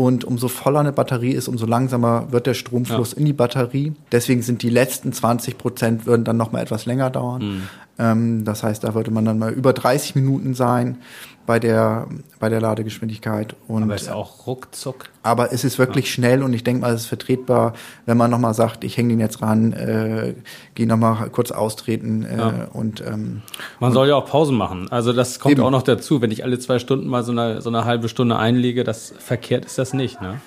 Und 0.00 0.24
umso 0.24 0.48
voller 0.48 0.80
eine 0.80 0.92
Batterie 0.92 1.32
ist, 1.32 1.46
umso 1.46 1.66
langsamer 1.66 2.32
wird 2.32 2.46
der 2.46 2.54
Stromfluss 2.54 3.12
in 3.12 3.26
die 3.26 3.34
Batterie. 3.34 3.92
Deswegen 4.10 4.40
sind 4.40 4.62
die 4.62 4.70
letzten 4.70 5.12
20 5.12 5.58
Prozent 5.58 6.06
würden 6.06 6.24
dann 6.24 6.38
noch 6.38 6.52
mal 6.52 6.62
etwas 6.62 6.86
länger 6.86 7.10
dauern. 7.10 7.42
Mhm. 7.42 7.62
Ähm, 8.00 8.44
das 8.44 8.62
heißt, 8.62 8.82
da 8.82 8.94
würde 8.94 9.10
man 9.10 9.24
dann 9.24 9.38
mal 9.38 9.52
über 9.52 9.72
30 9.72 10.14
Minuten 10.14 10.54
sein 10.54 10.98
bei 11.46 11.58
der, 11.58 12.06
bei 12.38 12.48
der 12.48 12.60
Ladegeschwindigkeit. 12.60 13.56
Und, 13.68 13.82
Aber 13.82 13.94
ist 13.96 14.06
ja 14.06 14.14
auch 14.14 14.46
ruckzuck. 14.46 15.06
aber 15.22 15.52
es 15.52 15.64
ist 15.64 15.78
wirklich 15.78 16.12
schnell 16.12 16.42
und 16.42 16.52
ich 16.52 16.62
denke 16.64 16.82
mal, 16.82 16.94
es 16.94 17.02
ist 17.02 17.06
vertretbar, 17.08 17.72
wenn 18.06 18.16
man 18.16 18.30
nochmal 18.30 18.54
sagt, 18.54 18.84
ich 18.84 18.96
hänge 18.96 19.08
den 19.10 19.20
jetzt 19.20 19.42
ran, 19.42 19.72
äh, 19.72 20.34
gehe 20.74 20.86
nochmal 20.86 21.28
kurz 21.30 21.50
austreten 21.50 22.24
äh, 22.24 22.38
Ja. 22.38 22.52
und 22.72 23.00
ähm, 23.04 23.42
Man 23.80 23.92
soll 23.92 24.08
ja 24.08 24.14
auch 24.16 24.26
Pausen 24.26 24.56
machen. 24.56 24.86
Also 24.90 25.12
das 25.12 25.40
kommt 25.40 25.52
Eben. 25.52 25.62
auch 25.62 25.70
noch 25.70 25.82
dazu. 25.82 26.22
Wenn 26.22 26.30
ich 26.30 26.44
alle 26.44 26.58
zwei 26.58 26.78
Stunden 26.78 27.08
mal 27.08 27.24
so 27.24 27.32
eine, 27.32 27.60
so 27.62 27.68
eine 27.70 27.84
halbe 27.84 28.08
Stunde 28.08 28.36
einlege, 28.36 28.84
das 28.84 29.12
verkehrt 29.18 29.64
ist 29.64 29.76
das 29.78 29.92
nicht. 29.92 30.20
Ne? 30.20 30.40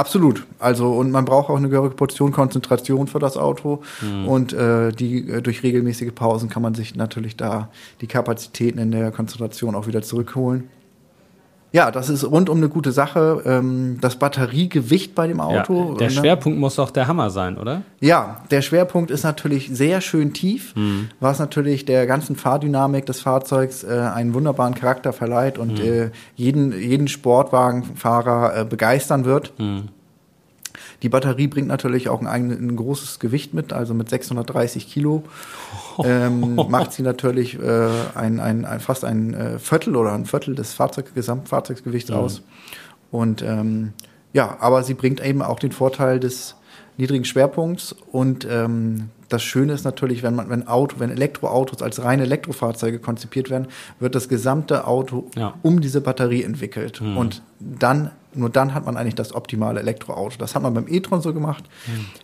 Absolut. 0.00 0.46
Also 0.58 0.92
und 0.92 1.10
man 1.10 1.24
braucht 1.24 1.50
auch 1.50 1.56
eine 1.56 1.68
gehörige 1.68 1.94
Portion 1.94 2.32
Konzentration 2.32 3.06
für 3.06 3.18
das 3.18 3.36
Auto 3.36 3.82
Mhm. 4.02 4.26
und 4.28 4.52
äh, 4.52 4.90
die 4.92 5.28
äh, 5.28 5.42
durch 5.42 5.62
regelmäßige 5.62 6.12
Pausen 6.14 6.48
kann 6.48 6.62
man 6.62 6.74
sich 6.74 6.96
natürlich 6.96 7.36
da 7.36 7.68
die 8.00 8.06
Kapazitäten 8.06 8.78
in 8.78 8.90
der 8.90 9.10
Konzentration 9.12 9.74
auch 9.74 9.86
wieder 9.86 10.02
zurückholen. 10.02 10.68
Ja, 11.72 11.90
das 11.90 12.08
ist 12.08 12.24
rundum 12.24 12.58
eine 12.58 12.68
gute 12.68 12.92
Sache. 12.92 13.42
Ähm, 13.44 13.98
das 14.00 14.16
Batteriegewicht 14.16 15.14
bei 15.14 15.26
dem 15.26 15.40
Auto. 15.40 15.92
Ja, 15.92 15.98
der 15.98 16.08
ne? 16.08 16.14
Schwerpunkt 16.14 16.58
muss 16.58 16.76
doch 16.76 16.90
der 16.90 17.06
Hammer 17.06 17.30
sein, 17.30 17.58
oder? 17.58 17.82
Ja, 18.00 18.42
der 18.50 18.62
Schwerpunkt 18.62 19.10
ist 19.10 19.22
natürlich 19.22 19.70
sehr 19.72 20.00
schön 20.00 20.32
tief, 20.32 20.74
was 21.20 21.38
natürlich 21.38 21.84
der 21.84 22.06
ganzen 22.06 22.36
Fahrdynamik 22.36 23.06
des 23.06 23.20
Fahrzeugs 23.20 23.84
äh, 23.84 23.88
einen 23.88 24.34
wunderbaren 24.34 24.74
Charakter 24.74 25.12
verleiht 25.12 25.58
und 25.58 25.78
äh, 25.80 26.10
jeden, 26.34 26.78
jeden 26.78 27.08
Sportwagenfahrer 27.08 28.60
äh, 28.60 28.64
begeistern 28.64 29.24
wird. 29.24 29.52
Die 31.02 31.08
Batterie 31.08 31.46
bringt 31.46 31.68
natürlich 31.68 32.08
auch 32.08 32.20
ein, 32.20 32.50
ein 32.50 32.76
großes 32.76 33.20
Gewicht 33.20 33.54
mit, 33.54 33.72
also 33.72 33.94
mit 33.94 34.10
630 34.10 34.88
Kilo. 34.88 35.24
Ähm, 36.04 36.56
macht 36.68 36.92
sie 36.92 37.02
natürlich 37.02 37.58
äh, 37.58 37.88
ein, 38.14 38.40
ein, 38.40 38.64
ein, 38.64 38.80
fast 38.80 39.04
ein 39.04 39.34
äh, 39.34 39.58
Viertel 39.58 39.96
oder 39.96 40.12
ein 40.12 40.26
Viertel 40.26 40.54
des 40.54 40.72
Fahrzeug, 40.72 41.14
Gesamtfahrzeugsgewichts 41.14 42.10
aus. 42.10 42.42
Und 43.10 43.42
ähm, 43.42 43.92
ja, 44.32 44.56
aber 44.60 44.82
sie 44.82 44.94
bringt 44.94 45.24
eben 45.24 45.42
auch 45.42 45.58
den 45.58 45.72
Vorteil 45.72 46.20
des 46.20 46.54
niedrigen 46.96 47.24
Schwerpunkts 47.24 47.94
und 48.12 48.46
ähm, 48.48 49.10
das 49.30 49.42
Schöne 49.42 49.72
ist 49.72 49.84
natürlich, 49.84 50.22
wenn 50.22 50.34
man, 50.34 50.50
wenn 50.50 50.68
Auto, 50.68 50.96
wenn 50.98 51.10
Elektroautos 51.10 51.80
als 51.82 52.02
reine 52.04 52.24
Elektrofahrzeuge 52.24 52.98
konzipiert 52.98 53.48
werden, 53.48 53.68
wird 53.98 54.14
das 54.14 54.28
gesamte 54.28 54.86
Auto 54.86 55.30
Ja. 55.36 55.54
um 55.62 55.80
diese 55.80 56.00
Batterie 56.02 56.42
entwickelt. 56.42 57.00
Und 57.00 57.42
dann, 57.58 58.10
nur 58.34 58.50
dann 58.50 58.74
hat 58.74 58.84
man 58.86 58.96
eigentlich 58.96 59.14
das 59.14 59.34
optimale 59.34 59.80
Elektroauto. 59.80 60.36
Das 60.38 60.54
hat 60.54 60.62
man 60.62 60.74
beim 60.74 60.86
e-tron 60.88 61.22
so 61.22 61.32
gemacht. 61.32 61.64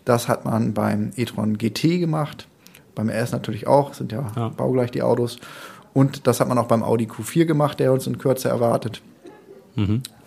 Das 0.04 0.28
hat 0.28 0.44
man 0.44 0.75
beim 0.75 1.12
e-tron 1.16 1.56
GT 1.58 1.98
gemacht. 1.98 2.46
Beim 2.94 3.08
RS 3.08 3.32
natürlich 3.32 3.66
auch, 3.66 3.94
sind 3.94 4.12
ja, 4.12 4.30
Ja. 4.36 4.48
baugleich 4.50 4.90
die 4.90 5.02
Autos. 5.02 5.38
Und 5.94 6.26
das 6.26 6.40
hat 6.40 6.48
man 6.48 6.58
auch 6.58 6.66
beim 6.66 6.82
Audi 6.82 7.06
Q4 7.06 7.46
gemacht, 7.46 7.80
der 7.80 7.92
uns 7.92 8.06
in 8.06 8.18
Kürze 8.18 8.48
erwartet. 8.50 9.00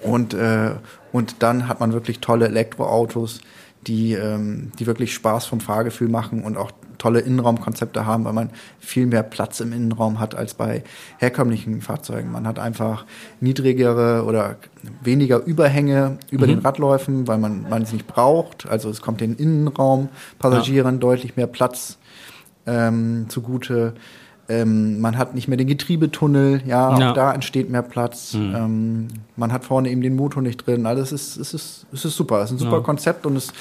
Und, 0.03 0.33
äh, 0.35 0.75
und 1.11 1.35
dann 1.39 1.67
hat 1.67 1.79
man 1.79 1.91
wirklich 1.93 2.19
tolle 2.19 2.45
Elektroautos, 2.47 3.41
die, 3.87 4.13
ähm, 4.13 4.71
die 4.77 4.87
wirklich 4.87 5.13
Spaß 5.13 5.45
vom 5.45 5.59
Fahrgefühl 5.59 6.09
machen 6.09 6.43
und 6.43 6.57
auch 6.57 6.71
tolle 6.97 7.21
Innenraumkonzepte 7.21 8.05
haben, 8.05 8.25
weil 8.25 8.33
man 8.33 8.49
viel 8.79 9.05
mehr 9.05 9.23
Platz 9.23 9.61
im 9.61 9.71
Innenraum 9.73 10.19
hat 10.19 10.35
als 10.35 10.53
bei 10.53 10.83
herkömmlichen 11.17 11.81
Fahrzeugen. 11.81 12.31
Man 12.31 12.45
hat 12.45 12.59
einfach 12.59 13.05
niedrigere 13.39 14.25
oder 14.25 14.57
weniger 15.01 15.43
Überhänge 15.43 16.19
über 16.29 16.45
den 16.45 16.59
Radläufen, 16.59 17.27
weil 17.27 17.37
man, 17.37 17.67
man 17.69 17.81
es 17.81 17.93
nicht 17.93 18.05
braucht. 18.05 18.67
Also 18.69 18.89
es 18.89 19.01
kommt 19.01 19.21
den 19.21 19.35
Innenraum 19.35 20.09
Passagieren 20.37 20.99
deutlich 20.99 21.37
mehr 21.37 21.47
Platz 21.47 21.97
ähm, 22.67 23.25
zugute. 23.29 23.93
Ähm, 24.49 24.99
man 24.99 25.17
hat 25.17 25.35
nicht 25.35 25.47
mehr 25.47 25.57
den 25.57 25.67
Getriebetunnel, 25.67 26.61
ja, 26.65 26.97
Ja. 26.97 27.11
auch 27.11 27.13
da 27.13 27.33
entsteht 27.33 27.69
mehr 27.69 27.83
Platz. 27.83 28.33
Ähm, 28.33 29.07
man 29.35 29.53
hat 29.53 29.63
vorne 29.63 29.89
eben 29.91 30.01
den 30.01 30.15
Motor 30.15 30.41
nicht 30.41 30.65
drin. 30.65 30.85
Also 30.87 31.01
es 31.03 31.11
ist, 31.11 31.37
es 31.37 31.53
ist, 31.53 31.85
es 31.93 32.03
ist 32.05 32.15
super. 32.15 32.39
Es 32.41 32.45
ist 32.49 32.55
ein 32.55 32.59
super 32.59 32.77
Ja. 32.77 32.83
Konzept 32.83 33.25
und 33.27 33.35
es 33.35 33.53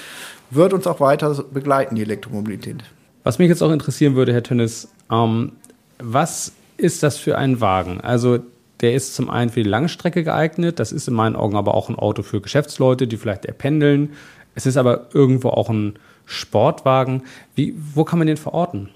wird 0.50 0.73
uns 0.73 0.87
auch 0.87 0.99
weiter 1.00 1.45
begleiten, 1.52 1.95
die 1.95 2.02
Elektromobilität. 2.02 2.83
Was 3.23 3.38
mich 3.38 3.49
jetzt 3.50 3.62
auch 3.62 3.71
interessieren 3.71 4.14
würde, 4.14 4.33
Herr 4.33 4.42
Tönnes, 4.42 4.88
ähm, 5.12 5.52
was 5.99 6.52
ist 6.78 7.02
das 7.02 7.18
für 7.18 7.37
ein 7.37 7.61
Wagen? 7.61 8.00
Also 8.00 8.38
der 8.80 8.95
ist 8.95 9.14
zum 9.14 9.28
einen 9.28 9.50
für 9.50 9.62
die 9.62 9.68
Langstrecke 9.68 10.23
geeignet, 10.25 10.78
das 10.78 10.92
ist 10.92 11.07
in 11.09 11.14
meinen 11.14 11.37
Augen 11.37 11.57
aber 11.57 11.75
auch 11.75 11.88
ein 11.90 11.97
Auto 11.97 12.23
für 12.23 12.40
Geschäftsleute, 12.40 13.07
die 13.07 13.16
vielleicht 13.18 13.45
eher 13.45 13.52
pendeln. 13.52 14.11
Es 14.54 14.64
ist 14.64 14.76
aber 14.78 15.09
irgendwo 15.12 15.50
auch 15.50 15.68
ein 15.68 15.95
Sportwagen. 16.25 17.23
Wie, 17.54 17.75
wo 17.95 18.04
kann 18.04 18.18
man 18.18 18.28
den 18.28 18.37
verorten? 18.37 18.88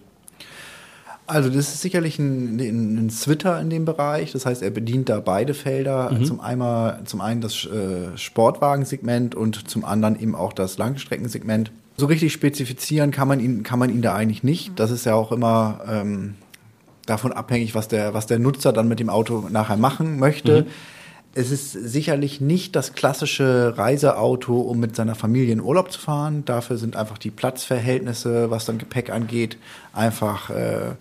Also 1.32 1.48
das 1.48 1.72
ist 1.72 1.80
sicherlich 1.80 2.18
ein, 2.18 2.60
ein, 2.60 3.06
ein 3.06 3.10
Zwitter 3.10 3.58
in 3.58 3.70
dem 3.70 3.86
Bereich. 3.86 4.32
Das 4.32 4.44
heißt, 4.44 4.62
er 4.62 4.70
bedient 4.70 5.08
da 5.08 5.18
beide 5.20 5.54
Felder. 5.54 6.10
Zum, 6.24 6.40
einmal, 6.40 7.00
zum 7.06 7.22
einen 7.22 7.40
das 7.40 7.64
äh, 7.64 8.16
Sportwagensegment 8.18 9.34
und 9.34 9.66
zum 9.70 9.86
anderen 9.86 10.20
eben 10.20 10.34
auch 10.34 10.52
das 10.52 10.76
Langstreckensegment. 10.76 11.72
So 11.96 12.04
richtig 12.04 12.34
spezifizieren 12.34 13.12
kann 13.12 13.28
man 13.28 13.40
ihn, 13.40 13.62
kann 13.62 13.78
man 13.78 13.88
ihn 13.88 14.02
da 14.02 14.14
eigentlich 14.14 14.42
nicht. 14.42 14.78
Das 14.78 14.90
ist 14.90 15.06
ja 15.06 15.14
auch 15.14 15.32
immer 15.32 15.80
ähm, 15.88 16.34
davon 17.06 17.32
abhängig, 17.32 17.74
was 17.74 17.88
der, 17.88 18.12
was 18.12 18.26
der 18.26 18.38
Nutzer 18.38 18.74
dann 18.74 18.88
mit 18.88 19.00
dem 19.00 19.08
Auto 19.08 19.48
nachher 19.50 19.78
machen 19.78 20.18
möchte. 20.18 20.66
Es 21.34 21.50
ist 21.50 21.72
sicherlich 21.72 22.40
nicht 22.40 22.76
das 22.76 22.92
klassische 22.92 23.74
Reiseauto, 23.76 24.60
um 24.60 24.78
mit 24.80 24.94
seiner 24.96 25.14
Familie 25.14 25.52
in 25.52 25.60
Urlaub 25.60 25.90
zu 25.90 25.98
fahren. 25.98 26.44
Dafür 26.44 26.76
sind 26.76 26.94
einfach 26.94 27.18
die 27.18 27.30
Platzverhältnisse, 27.30 28.50
was 28.50 28.66
dann 28.66 28.78
Gepäck 28.78 29.10
angeht, 29.10 29.56
einfach, 29.94 30.50
äh, 30.50 30.94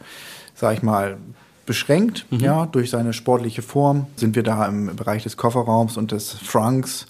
sag 0.55 0.75
ich 0.75 0.83
mal, 0.83 1.17
beschränkt. 1.65 2.25
Ja, 2.31 2.65
durch 2.65 2.89
seine 2.89 3.13
sportliche 3.13 3.61
Form 3.61 4.07
sind 4.15 4.35
wir 4.35 4.43
da 4.43 4.65
im 4.65 4.95
Bereich 4.95 5.23
des 5.23 5.37
Kofferraums 5.37 5.97
und 5.97 6.11
des 6.11 6.31
Franks 6.31 7.07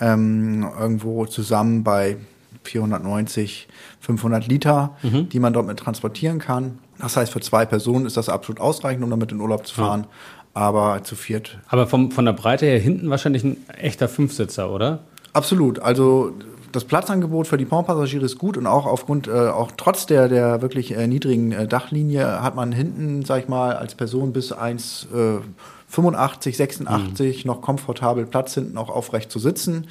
ähm, 0.00 0.68
irgendwo 0.78 1.26
zusammen 1.26 1.84
bei 1.84 2.16
490, 2.64 3.68
500 4.00 4.46
Liter, 4.46 4.96
die 5.02 5.38
man 5.40 5.52
dort 5.52 5.66
mit 5.66 5.78
transportieren 5.78 6.38
kann. 6.38 6.78
Das 6.98 7.16
heißt, 7.16 7.32
für 7.32 7.40
zwei 7.40 7.66
Personen 7.66 8.06
ist 8.06 8.16
das 8.16 8.28
absolut 8.28 8.60
ausreichend, 8.60 9.02
um 9.02 9.10
damit 9.10 9.32
in 9.32 9.40
Urlaub 9.40 9.66
zu 9.66 9.74
fahren. 9.74 10.06
Aber 10.54 11.02
zu 11.02 11.16
viert 11.16 11.58
Aber 11.68 11.86
vom, 11.86 12.10
von 12.10 12.24
der 12.24 12.32
Breite 12.32 12.66
her 12.66 12.78
hinten 12.78 13.10
wahrscheinlich 13.10 13.44
ein 13.44 13.56
echter 13.78 14.08
Fünfsitzer, 14.08 14.70
oder? 14.70 15.00
Absolut. 15.32 15.78
Also 15.78 16.34
das 16.72 16.84
Platzangebot 16.84 17.46
für 17.46 17.58
die 17.58 17.64
Portpassagiere 17.64 18.24
ist 18.24 18.38
gut 18.38 18.56
und 18.56 18.66
auch 18.66 18.86
aufgrund, 18.86 19.28
äh, 19.28 19.48
auch 19.48 19.72
trotz 19.76 20.06
der, 20.06 20.28
der 20.28 20.62
wirklich 20.62 20.96
äh, 20.96 21.06
niedrigen 21.06 21.52
äh, 21.52 21.68
Dachlinie 21.68 22.42
hat 22.42 22.54
man 22.54 22.72
hinten, 22.72 23.24
sag 23.24 23.42
ich 23.42 23.48
mal, 23.48 23.76
als 23.76 23.94
Person 23.94 24.32
bis 24.32 24.52
1,85, 24.52 26.56
86 26.56 27.44
noch 27.44 27.60
komfortabel 27.60 28.26
Platz 28.26 28.54
hinten 28.54 28.78
auch 28.78 28.90
aufrecht 28.90 29.30
zu 29.30 29.38
sitzen. 29.38 29.86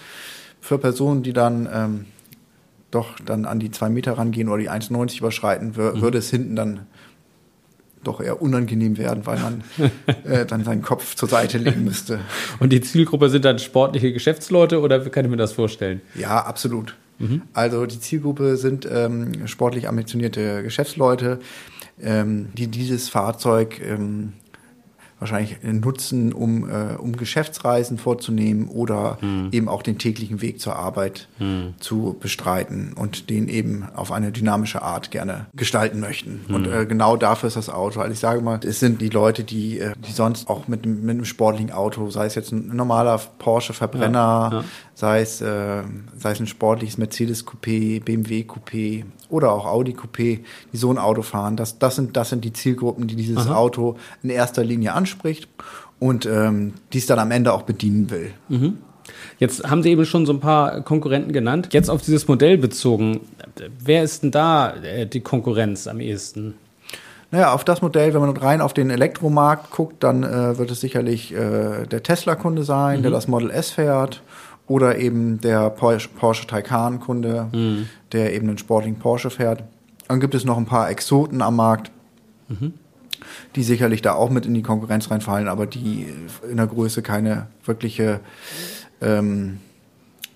Für 0.60 0.78
Personen, 0.78 1.24
die 1.24 1.34
dann 1.34 1.70
ähm, 1.72 2.06
doch 2.92 3.20
dann 3.20 3.46
an 3.46 3.60
die 3.60 3.72
zwei 3.72 3.90
Meter 3.90 4.18
rangehen 4.18 4.50
oder 4.50 4.60
die 4.60 4.70
1,90 4.70 5.20
überschreiten, 5.20 5.76
wür 5.76 6.02
würde 6.02 6.18
es 6.18 6.30
hinten 6.30 6.56
dann 6.56 6.88
doch 8.04 8.22
eher 8.22 8.42
unangenehm 8.42 8.98
werden, 8.98 9.26
weil 9.26 9.40
man 9.40 9.64
äh, 10.24 10.46
dann 10.46 10.64
seinen 10.64 10.82
Kopf 10.82 11.16
zur 11.16 11.30
Seite 11.30 11.58
legen 11.58 11.84
müsste. 11.84 12.20
Und 12.60 12.72
die 12.72 12.82
Zielgruppe 12.82 13.30
sind 13.30 13.46
dann 13.46 13.60
sportliche 13.60 14.14
Geschäftsleute 14.14 14.82
oder 14.82 15.06
wie 15.06 15.10
kann 15.10 15.26
ich 15.26 15.32
mir 15.32 15.38
das 15.38 15.54
vorstellen? 15.54 16.02
Ja, 16.16 16.40
absolut. 16.46 16.96
Also 17.54 17.86
die 17.86 18.00
Zielgruppe 18.00 18.58
sind 18.58 18.88
ähm, 18.92 19.48
sportlich 19.48 19.88
ambitionierte 19.88 20.64
Geschäftsleute, 20.64 21.40
ähm, 22.02 22.48
die 22.54 22.68
dieses 22.68 23.10
Fahrzeug 23.10 23.80
ähm, 23.84 24.34
wahrscheinlich 25.22 25.58
nutzen, 25.64 26.34
um, 26.34 26.68
äh, 26.70 26.96
um 26.98 27.16
Geschäftsreisen 27.16 27.98
vorzunehmen 27.98 28.68
oder 28.68 29.18
eben 29.52 29.70
auch 29.70 29.84
den 29.84 29.98
täglichen 29.98 30.42
Weg 30.42 30.60
zur 30.60 30.76
Arbeit 30.76 31.30
zu 31.80 32.18
bestreiten 32.20 32.94
und 32.96 33.30
den 33.30 33.48
eben 33.48 33.86
auf 33.96 34.12
eine 34.12 34.32
dynamische 34.32 34.82
Art 34.82 35.12
gerne 35.12 35.46
gestalten 35.56 36.00
möchten. 36.00 36.42
Und 36.54 36.68
äh, 36.68 36.86
genau 36.86 37.16
dafür 37.18 37.48
ist 37.48 37.56
das 37.56 37.70
Auto. 37.70 38.00
Also 38.02 38.12
ich 38.14 38.20
sage 38.20 38.42
mal, 38.42 38.60
es 38.66 38.80
sind 38.80 39.00
die 39.00 39.10
Leute, 39.10 39.44
die, 39.44 39.80
äh, 39.80 39.94
die 40.08 40.12
sonst 40.12 40.50
auch 40.50 40.68
mit, 40.68 40.84
einem- 40.86 41.02
mit 41.02 41.12
einem 41.12 41.26
sportlichen 41.26 41.72
Auto, 41.72 42.10
sei 42.10 42.26
es 42.26 42.36
jetzt 42.36 42.52
ein 42.52 42.76
normaler 42.76 43.20
Porsche 43.38 43.74
Verbrenner, 43.74 44.50
Ja, 44.52 44.58
ja. 44.60 44.64
Sei 44.94 45.22
es, 45.22 45.42
äh, 45.42 45.84
sei 46.18 46.32
es 46.32 46.40
ein 46.40 46.48
sportliches 46.48 46.98
Mercedes 46.98 47.46
Coupé, 47.46 48.04
BMW 48.04 48.44
Coupé 48.44 49.06
oder 49.30 49.52
auch 49.52 49.66
Audi 49.66 49.94
Coupé, 49.94 50.40
die 50.72 50.78
so 50.78 50.92
ein 50.92 50.98
Auto 50.98 51.22
fahren. 51.22 51.58
Das, 51.58 51.80
das, 51.80 51.96
sind, 51.96 52.18
das 52.18 52.30
sind 52.30 52.46
die 52.46 52.54
Zielgruppen, 52.54 53.08
die 53.08 53.16
dieses 53.16 53.48
Auto 53.48 53.98
in 54.24 54.30
erster 54.30 54.64
Linie 54.64 54.94
anspricht 54.94 55.48
und 56.00 56.26
ähm, 56.26 56.74
dies 56.94 57.06
dann 57.06 57.20
am 57.20 57.32
Ende 57.32 57.54
auch 57.54 57.64
bedienen 57.64 58.10
will. 58.10 58.32
Jetzt 59.40 59.70
haben 59.70 59.84
Sie 59.84 59.90
eben 59.90 60.06
schon 60.06 60.26
so 60.26 60.34
ein 60.34 60.40
paar 60.40 60.82
Konkurrenten 60.82 61.32
genannt. 61.34 61.70
Jetzt 61.72 61.90
auf 61.90 62.02
dieses 62.02 62.28
Modell 62.28 62.58
bezogen, 62.58 63.22
wer 63.80 64.04
ist 64.04 64.24
denn 64.24 64.32
da 64.32 64.76
äh, 64.76 65.08
die 65.08 65.22
Konkurrenz 65.22 65.88
am 65.88 66.00
ehesten? 66.00 66.56
Naja, 67.32 67.54
auf 67.54 67.64
das 67.64 67.82
Modell, 67.82 68.14
wenn 68.14 68.20
man 68.22 68.36
rein 68.36 68.60
auf 68.60 68.74
den 68.74 68.90
Elektromarkt 68.90 69.72
guckt, 69.72 70.04
dann 70.04 70.24
äh, 70.24 70.58
wird 70.58 70.70
es 70.70 70.82
sicherlich 70.82 71.34
äh, 71.34 71.88
der 71.88 72.04
Tesla-Kunde 72.04 72.64
sein, 72.64 73.04
der 73.04 73.12
das 73.12 73.30
Model 73.30 73.50
S 73.50 73.72
fährt. 73.72 74.22
Oder 74.72 74.98
eben 75.00 75.42
der 75.42 75.70
Porsche, 75.70 76.08
Porsche 76.08 76.48
Taycan-Kunde, 76.48 77.50
der 78.14 78.34
eben 78.34 78.48
einen 78.48 78.58
sportlichen 78.58 79.00
Porsche 79.00 79.30
fährt. 79.30 79.64
Dann 80.08 80.20
gibt 80.22 80.34
es 80.34 80.46
noch 80.46 80.58
ein 80.58 80.66
paar 80.66 80.90
Exoten 80.90 81.42
am 81.42 81.58
Markt, 81.58 81.92
die 83.56 83.64
sicherlich 83.64 84.02
da 84.02 84.14
auch 84.14 84.30
mit 84.30 84.46
in 84.46 84.54
die 84.54 84.62
Konkurrenz 84.62 85.12
reinfallen, 85.12 85.48
aber 85.50 85.66
die 85.66 86.08
in 86.50 86.58
der 86.58 86.68
Größe 86.68 87.02
keine 87.02 87.48
wirkliche, 87.66 88.22
ähm, 89.02 89.60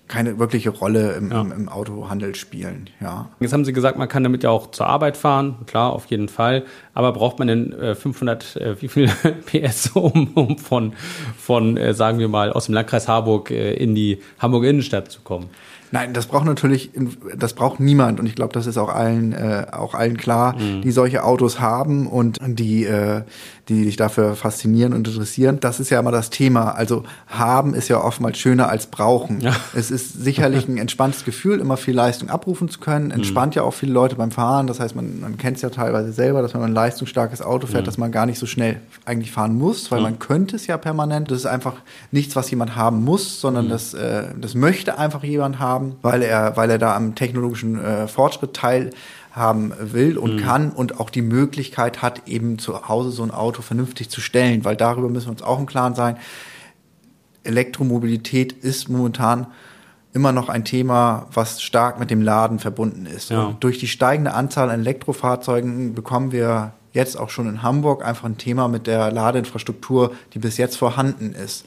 keine 0.08 0.38
wirkliche 0.38 0.70
Rolle 0.70 1.12
im, 1.12 1.30
Ja. 1.30 1.40
im, 1.40 1.52
im 1.52 1.68
Autohandel 1.68 2.34
spielen. 2.34 2.90
Ja. 3.00 3.28
Jetzt 3.40 3.52
haben 3.52 3.64
Sie 3.64 3.72
gesagt, 3.72 3.98
man 3.98 4.08
kann 4.08 4.22
damit 4.22 4.42
ja 4.44 4.50
auch 4.50 4.70
zur 4.70 4.86
Arbeit 4.86 5.16
fahren, 5.16 5.56
klar, 5.66 5.92
auf 5.92 6.06
jeden 6.06 6.28
Fall. 6.28 6.64
Aber 6.94 7.12
braucht 7.12 7.38
man 7.38 7.48
denn 7.48 7.72
äh, 7.72 7.94
500, 7.94 8.56
äh, 8.56 8.80
wie 8.82 8.88
viel 8.88 9.08
PS, 9.46 9.90
um, 9.94 10.28
um 10.34 10.58
von, 10.58 10.92
von 11.36 11.76
äh, 11.76 11.92
sagen 11.94 12.18
wir 12.18 12.28
mal, 12.28 12.52
aus 12.52 12.66
dem 12.66 12.74
Landkreis 12.74 13.08
Harburg 13.08 13.50
äh, 13.50 13.74
in 13.74 13.94
die 13.94 14.20
Hamburger 14.38 14.68
Innenstadt 14.70 15.10
zu 15.10 15.20
kommen? 15.22 15.50
Nein, 15.92 16.12
das 16.14 16.26
braucht 16.26 16.44
natürlich, 16.46 16.90
das 17.36 17.54
braucht 17.54 17.78
niemand 17.78 18.18
und 18.18 18.26
ich 18.26 18.34
glaube, 18.34 18.52
das 18.52 18.66
ist 18.66 18.76
auch 18.76 18.88
allen, 18.92 19.32
äh, 19.32 19.66
auch 19.70 19.94
allen 19.94 20.16
klar, 20.16 20.56
die 20.82 20.90
solche 20.90 21.22
Autos 21.22 21.60
haben 21.60 22.08
und 22.08 22.38
die, 22.44 22.84
äh, 22.84 23.22
die 23.68 23.82
sich 23.82 23.96
dafür 23.96 24.36
faszinieren 24.36 24.92
und 24.92 25.08
interessieren. 25.08 25.58
Das 25.60 25.80
ist 25.80 25.90
ja 25.90 25.98
immer 25.98 26.12
das 26.12 26.30
Thema. 26.30 26.72
Also 26.72 27.02
haben 27.26 27.74
ist 27.74 27.88
ja 27.88 28.00
oftmals 28.00 28.38
schöner 28.38 28.68
als 28.68 28.86
brauchen. 28.86 29.40
Ja. 29.40 29.56
Es 29.74 29.90
ist 29.90 30.22
sicherlich 30.22 30.68
ein 30.68 30.78
entspanntes 30.78 31.24
Gefühl, 31.24 31.58
immer 31.58 31.76
viel 31.76 31.94
Leistung 31.94 32.30
abrufen 32.30 32.68
zu 32.68 32.78
können. 32.78 33.10
Entspannt 33.10 33.56
ja 33.56 33.62
auch 33.62 33.74
viele 33.74 33.92
Leute 33.92 34.14
beim 34.14 34.30
Fahren. 34.30 34.68
Das 34.68 34.78
heißt, 34.78 34.94
man, 34.94 35.20
man 35.20 35.36
kennt 35.36 35.56
es 35.56 35.62
ja 35.62 35.70
teilweise 35.70 36.12
selber, 36.12 36.42
dass 36.42 36.54
wenn 36.54 36.60
man 36.60 36.70
ein 36.70 36.74
leistungsstarkes 36.74 37.42
Auto 37.42 37.66
fährt, 37.66 37.88
dass 37.88 37.98
man 37.98 38.12
gar 38.12 38.26
nicht 38.26 38.38
so 38.38 38.46
schnell 38.46 38.80
eigentlich 39.04 39.32
fahren 39.32 39.58
muss, 39.58 39.90
weil 39.90 40.00
man 40.00 40.20
könnte 40.20 40.54
es 40.54 40.68
ja 40.68 40.76
permanent. 40.78 41.30
Das 41.30 41.38
ist 41.38 41.46
einfach 41.46 41.74
nichts, 42.12 42.36
was 42.36 42.48
jemand 42.50 42.76
haben 42.76 43.02
muss, 43.02 43.40
sondern 43.40 43.68
das, 43.68 43.94
äh, 43.94 44.26
das 44.40 44.54
möchte 44.54 44.96
einfach 44.96 45.24
jemand 45.24 45.58
haben, 45.58 45.96
weil 46.02 46.22
er, 46.22 46.56
weil 46.56 46.70
er 46.70 46.78
da 46.78 46.94
am 46.94 47.16
technologischen 47.16 47.82
äh, 47.82 48.06
Fortschritt 48.06 48.54
teilhaben 49.36 49.72
will 49.78 50.18
und 50.18 50.38
kann 50.38 50.70
und 50.70 50.98
auch 50.98 51.10
die 51.10 51.22
Möglichkeit 51.22 52.02
hat, 52.02 52.26
eben 52.26 52.58
zu 52.58 52.88
Hause 52.88 53.10
so 53.10 53.22
ein 53.22 53.30
Auto 53.30 53.62
vernünftig 53.62 54.08
zu 54.08 54.20
stellen, 54.20 54.64
weil 54.64 54.76
darüber 54.76 55.08
müssen 55.08 55.26
wir 55.26 55.32
uns 55.32 55.42
auch 55.42 55.58
im 55.58 55.66
Klaren 55.66 55.94
sein. 55.94 56.16
Elektromobilität 57.44 58.52
ist 58.52 58.88
momentan 58.88 59.46
immer 60.12 60.32
noch 60.32 60.48
ein 60.48 60.64
Thema, 60.64 61.26
was 61.32 61.62
stark 61.62 62.00
mit 62.00 62.10
dem 62.10 62.22
Laden 62.22 62.58
verbunden 62.58 63.04
ist. 63.04 63.30
Ja. 63.30 63.54
Durch 63.60 63.78
die 63.78 63.86
steigende 63.86 64.32
Anzahl 64.32 64.70
an 64.70 64.80
Elektrofahrzeugen 64.80 65.94
bekommen 65.94 66.32
wir 66.32 66.72
jetzt 66.92 67.18
auch 67.18 67.28
schon 67.28 67.46
in 67.46 67.62
Hamburg 67.62 68.02
einfach 68.02 68.24
ein 68.24 68.38
Thema 68.38 68.68
mit 68.68 68.86
der 68.86 69.12
Ladeinfrastruktur, 69.12 70.14
die 70.32 70.38
bis 70.38 70.56
jetzt 70.56 70.76
vorhanden 70.76 71.34
ist. 71.34 71.66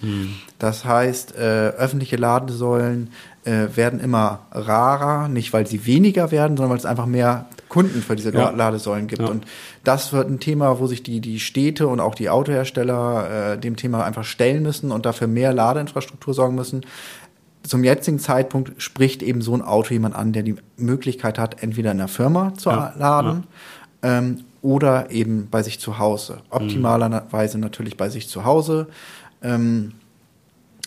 Das 0.58 0.86
heißt, 0.86 1.36
äh, 1.36 1.69
öffentliche 1.77 2.15
Ladesäulen 2.15 3.12
äh, 3.45 3.67
werden 3.75 3.99
immer 3.99 4.39
rarer, 4.51 5.27
nicht 5.27 5.53
weil 5.53 5.67
sie 5.67 5.86
weniger 5.86 6.32
werden, 6.32 6.58
sondern 6.58 6.71
weil 6.71 6.79
es 6.79 6.86
einfach 6.88 7.05
mehr 7.05 7.45
Kunden 7.69 8.01
für 8.01 8.15
diese 8.15 8.34
Ja. 8.34 8.49
Ladesäulen 8.49 9.08
gibt. 9.08 9.21
Ja. 9.21 9.29
Und 9.29 9.45
das 9.84 10.12
wird 10.12 10.29
ein 10.29 10.39
Thema, 10.39 10.79
wo 10.79 10.88
sich 10.88 11.03
die, 11.03 11.21
die 11.21 11.39
Städte 11.39 11.88
und 11.88 11.99
auch 11.99 12.15
die 12.15 12.29
Autohersteller 12.29 13.53
äh, 13.53 13.58
dem 13.58 13.75
Thema 13.75 14.03
einfach 14.03 14.25
stellen 14.25 14.63
müssen 14.63 14.91
und 14.91 15.05
dafür 15.05 15.27
mehr 15.27 15.53
Ladeinfrastruktur 15.53 16.34
sorgen 16.34 16.55
müssen. 16.55 16.86
Zum 17.63 17.84
jetzigen 17.84 18.19
Zeitpunkt 18.19 18.82
spricht 18.82 19.21
eben 19.21 19.41
so 19.41 19.53
ein 19.53 19.62
Auto 19.62 19.93
jemand 19.93 20.15
an, 20.15 20.34
der 20.34 20.43
die 20.43 20.55
Möglichkeit 20.77 21.38
hat, 21.38 21.62
entweder 21.62 21.91
in 21.91 21.97
der 21.99 22.08
Firma 22.08 22.53
zu 22.55 22.69
Ja, 22.69 22.93
laden 22.97 23.43
ähm, 24.01 24.43
oder 24.62 25.12
eben 25.12 25.47
bei 25.49 25.62
sich 25.62 25.79
zu 25.79 25.99
Hause. 25.99 26.39
Optimalerweise 26.49 27.60
natürlich 27.60 27.97
bei 27.97 28.10
sich 28.10 28.27
zu 28.27 28.45
Hause. 28.45 28.88
Ähm, 29.41 29.93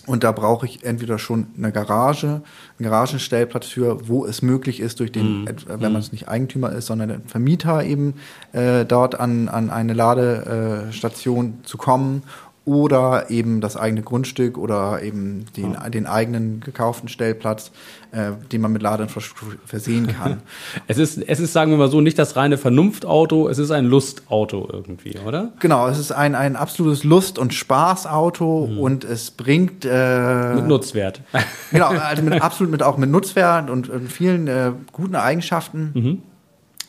Und 0.06 0.24
da 0.24 0.32
brauche 0.32 0.66
ich 0.66 0.84
entweder 0.84 1.18
schon 1.18 1.46
eine 1.56 1.70
Garage, 1.70 2.42
einen 2.78 2.90
Garagenstellplatz 2.90 3.66
für, 3.66 4.08
wo 4.08 4.26
es 4.26 4.42
möglich 4.42 4.80
ist, 4.80 4.98
durch 4.98 5.12
den, 5.12 5.46
äh, 5.46 5.54
wenn 5.66 5.92
man 5.92 6.00
es 6.00 6.10
nicht 6.10 6.28
Eigentümer 6.28 6.72
ist, 6.72 6.86
sondern 6.86 7.08
der 7.08 7.20
Vermieter 7.26 7.84
eben 7.84 8.14
äh, 8.52 8.84
dort 8.84 9.20
an, 9.20 9.48
an 9.48 9.70
eine 9.70 9.92
Ladestation 9.92 11.60
zu 11.62 11.78
kommen 11.78 12.24
oder 12.64 13.28
eben 13.28 13.60
das 13.60 13.76
eigene 13.76 14.02
Grundstück 14.02 14.56
oder 14.56 15.02
eben 15.02 15.46
den, 15.56 15.76
den 15.90 16.06
eigenen 16.06 16.60
gekauften 16.60 17.08
Stellplatz, 17.08 17.72
äh, 18.12 18.32
den 18.52 18.60
man 18.60 18.72
mit 18.72 18.82
Ladeinfrastruktur 18.82 19.54
versehen 19.64 20.06
kann. 20.06 20.42
Es 20.86 20.98
ist, 20.98 21.18
es 21.18 21.40
ist, 21.40 21.52
sagen 21.52 21.70
wir 21.70 21.78
mal 21.78 21.90
so, 21.90 22.00
nicht 22.00 22.18
das 22.18 22.36
reine 22.36 22.58
Vernunftauto, 22.58 23.48
es 23.48 23.58
ist 23.58 23.70
ein 23.70 23.86
Lustauto 23.86 24.68
irgendwie, 24.70 25.18
oder? 25.26 25.52
genau, 25.58 25.88
es 25.88 25.98
ist 25.98 26.12
ein, 26.12 26.34
ein 26.34 26.56
absolutes 26.56 27.04
Lust- 27.04 27.38
und 27.38 27.54
Spaßauto 27.54 28.64
und 28.78 29.04
es 29.04 29.30
bringt 29.30 29.84
äh, 29.84 30.54
Mit 30.54 30.66
Nutzwert. 30.66 31.20
Genau, 31.70 31.86
also 31.88 32.22
mit, 32.22 32.42
absolut 32.42 32.70
mit 32.70 32.82
auch 32.82 32.98
mit 32.98 33.10
Nutzwert 33.10 33.70
und, 33.70 33.88
und 33.88 34.12
vielen 34.12 34.46
äh, 34.46 34.72
guten 34.92 35.16
Eigenschaften 35.16 36.22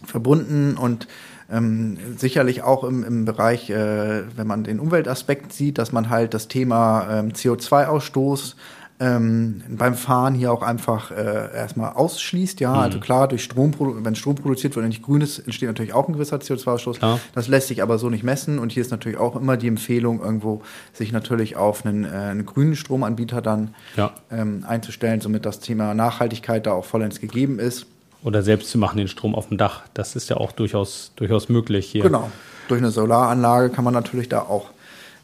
verbunden 0.05 0.75
und 0.77 1.07
ähm, 1.51 1.97
sicherlich 2.17 2.63
auch 2.63 2.83
im, 2.83 3.03
im 3.03 3.25
Bereich, 3.25 3.69
äh, 3.69 4.23
wenn 4.35 4.47
man 4.47 4.63
den 4.63 4.79
Umweltaspekt 4.79 5.53
sieht, 5.53 5.77
dass 5.77 5.91
man 5.91 6.09
halt 6.09 6.33
das 6.33 6.47
Thema 6.47 7.07
ähm, 7.19 7.31
CO2-Ausstoß 7.31 8.55
ähm, 8.99 9.63
beim 9.69 9.95
Fahren 9.95 10.33
hier 10.35 10.51
auch 10.53 10.61
einfach 10.61 11.11
äh, 11.11 11.53
erstmal 11.55 11.93
ausschließt. 11.93 12.59
Ja, 12.59 12.73
also 12.75 12.99
klar, 12.99 13.27
durch 13.27 13.43
Strom, 13.43 13.73
wenn 13.79 14.15
Strom 14.15 14.35
produziert 14.35 14.75
wird 14.75 14.83
und 14.83 14.89
nicht 14.89 15.01
grün 15.01 15.21
ist, 15.21 15.39
entsteht 15.39 15.67
natürlich 15.67 15.93
auch 15.93 16.07
ein 16.07 16.13
gewisser 16.13 16.37
CO2-Ausstoß. 16.37 16.99
Klar. 16.99 17.19
Das 17.33 17.47
lässt 17.47 17.67
sich 17.67 17.81
aber 17.81 17.97
so 17.97 18.09
nicht 18.09 18.23
messen. 18.23 18.59
Und 18.59 18.71
hier 18.71 18.81
ist 18.81 18.91
natürlich 18.91 19.17
auch 19.17 19.35
immer 19.35 19.57
die 19.57 19.67
Empfehlung, 19.67 20.21
irgendwo 20.21 20.61
sich 20.93 21.11
natürlich 21.11 21.55
auf 21.57 21.85
einen, 21.85 22.05
äh, 22.05 22.09
einen 22.09 22.45
grünen 22.45 22.75
Stromanbieter 22.75 23.41
dann 23.41 23.73
Ja. 23.95 24.13
ähm, 24.31 24.63
einzustellen, 24.65 25.21
somit 25.21 25.45
das 25.45 25.59
Thema 25.59 25.93
Nachhaltigkeit 25.93 26.65
da 26.65 26.73
auch 26.73 26.85
vollends 26.85 27.19
gegeben 27.19 27.59
ist. 27.59 27.87
Oder 28.23 28.41
selbst 28.41 28.69
zu 28.69 28.77
machen 28.77 28.97
den 28.97 29.07
Strom 29.07 29.35
auf 29.35 29.49
dem 29.49 29.57
Dach. 29.57 29.83
Das 29.93 30.15
ist 30.15 30.29
ja 30.29 30.37
auch 30.37 30.51
durchaus, 30.51 31.11
durchaus 31.15 31.49
möglich 31.49 31.87
hier. 31.87 32.03
Genau. 32.03 32.31
Durch 32.69 32.79
eine 32.79 32.91
Solaranlage 32.91 33.69
kann 33.69 33.83
man 33.83 33.93
natürlich 33.93 34.29
da 34.29 34.39
auch 34.39 34.69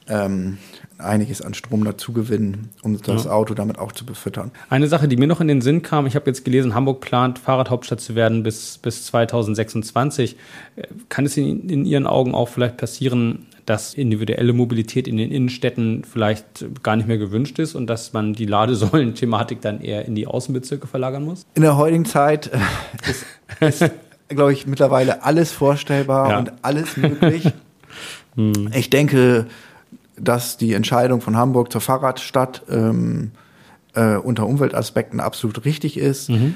ähm, 0.09 0.57
einiges 0.97 1.41
an 1.41 1.53
Strom 1.53 1.85
dazu 1.85 2.11
gewinnen, 2.11 2.69
um 2.81 3.01
das 3.01 3.27
Auto 3.27 3.53
damit 3.53 3.79
auch 3.79 3.91
zu 3.91 4.05
befüttern. 4.05 4.51
Eine 4.69 4.87
Sache, 4.87 5.07
die 5.07 5.15
mir 5.15 5.27
noch 5.27 5.39
in 5.39 5.47
den 5.47 5.61
Sinn 5.61 5.81
kam, 5.81 6.05
ich 6.05 6.15
habe 6.15 6.25
jetzt 6.27 6.43
gelesen, 6.43 6.75
Hamburg 6.75 6.99
plant, 6.99 7.39
Fahrradhauptstadt 7.39 8.01
zu 8.01 8.15
werden 8.15 8.43
bis, 8.43 8.77
bis 8.77 9.05
2026. 9.05 10.35
Äh, 10.75 10.87
Kann 11.07 11.25
es 11.25 11.37
in, 11.37 11.69
in 11.69 11.85
Ihren 11.85 12.07
Augen 12.07 12.35
auch 12.35 12.49
vielleicht 12.49 12.77
passieren, 12.77 13.45
dass 13.69 13.93
individuelle 13.93 14.51
Mobilität 14.53 15.07
in 15.07 15.17
den 15.17 15.31
Innenstädten 15.31 16.03
vielleicht 16.03 16.65
gar 16.81 16.95
nicht 16.95 17.07
mehr 17.07 17.19
gewünscht 17.19 17.59
ist 17.59 17.75
und 17.75 17.87
dass 17.87 18.13
man 18.13 18.33
die 18.33 18.45
Ladesäulen-Thematik 18.47 19.61
dann 19.61 19.81
eher 19.81 20.05
in 20.05 20.15
die 20.15 20.25
Außenbezirke 20.25 20.87
verlagern 20.87 21.23
muss? 21.23 21.45
In 21.53 21.61
der 21.61 21.77
heutigen 21.77 22.05
Zeit 22.05 22.47
äh, 22.51 23.09
ist, 23.61 23.81
ist 23.81 23.91
glaube 24.29 24.53
ich, 24.53 24.65
mittlerweile 24.65 25.23
alles 25.23 25.51
vorstellbar 25.51 26.29
Ja. 26.31 26.39
und 26.39 26.51
alles 26.63 26.97
möglich. 26.97 27.51
Ich 28.73 28.89
denke, 28.89 29.47
dass 30.17 30.55
die 30.55 30.73
Entscheidung 30.73 31.19
von 31.19 31.35
Hamburg 31.35 31.71
zur 31.73 31.81
Fahrradstadt 31.81 32.61
ähm, 32.69 33.31
äh, 33.95 34.15
unter 34.15 34.47
Umweltaspekten 34.47 35.19
absolut 35.19 35.65
richtig 35.65 35.97
ist. 35.97 36.29
Äh, 36.29 36.51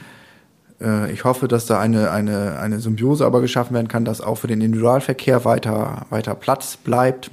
ich 1.11 1.23
hoffe, 1.23 1.47
dass 1.47 1.65
da 1.65 1.79
eine, 1.79 2.11
eine, 2.11 2.59
eine 2.59 2.79
Symbiose 2.79 3.25
aber 3.25 3.41
geschaffen 3.41 3.73
werden 3.73 3.87
kann, 3.87 4.05
dass 4.05 4.21
auch 4.21 4.35
für 4.35 4.47
den 4.47 4.61
Individualverkehr 4.61 5.45
weiter, 5.45 6.05
weiter 6.09 6.35
Platz 6.35 6.77
bleibt. 6.77 7.31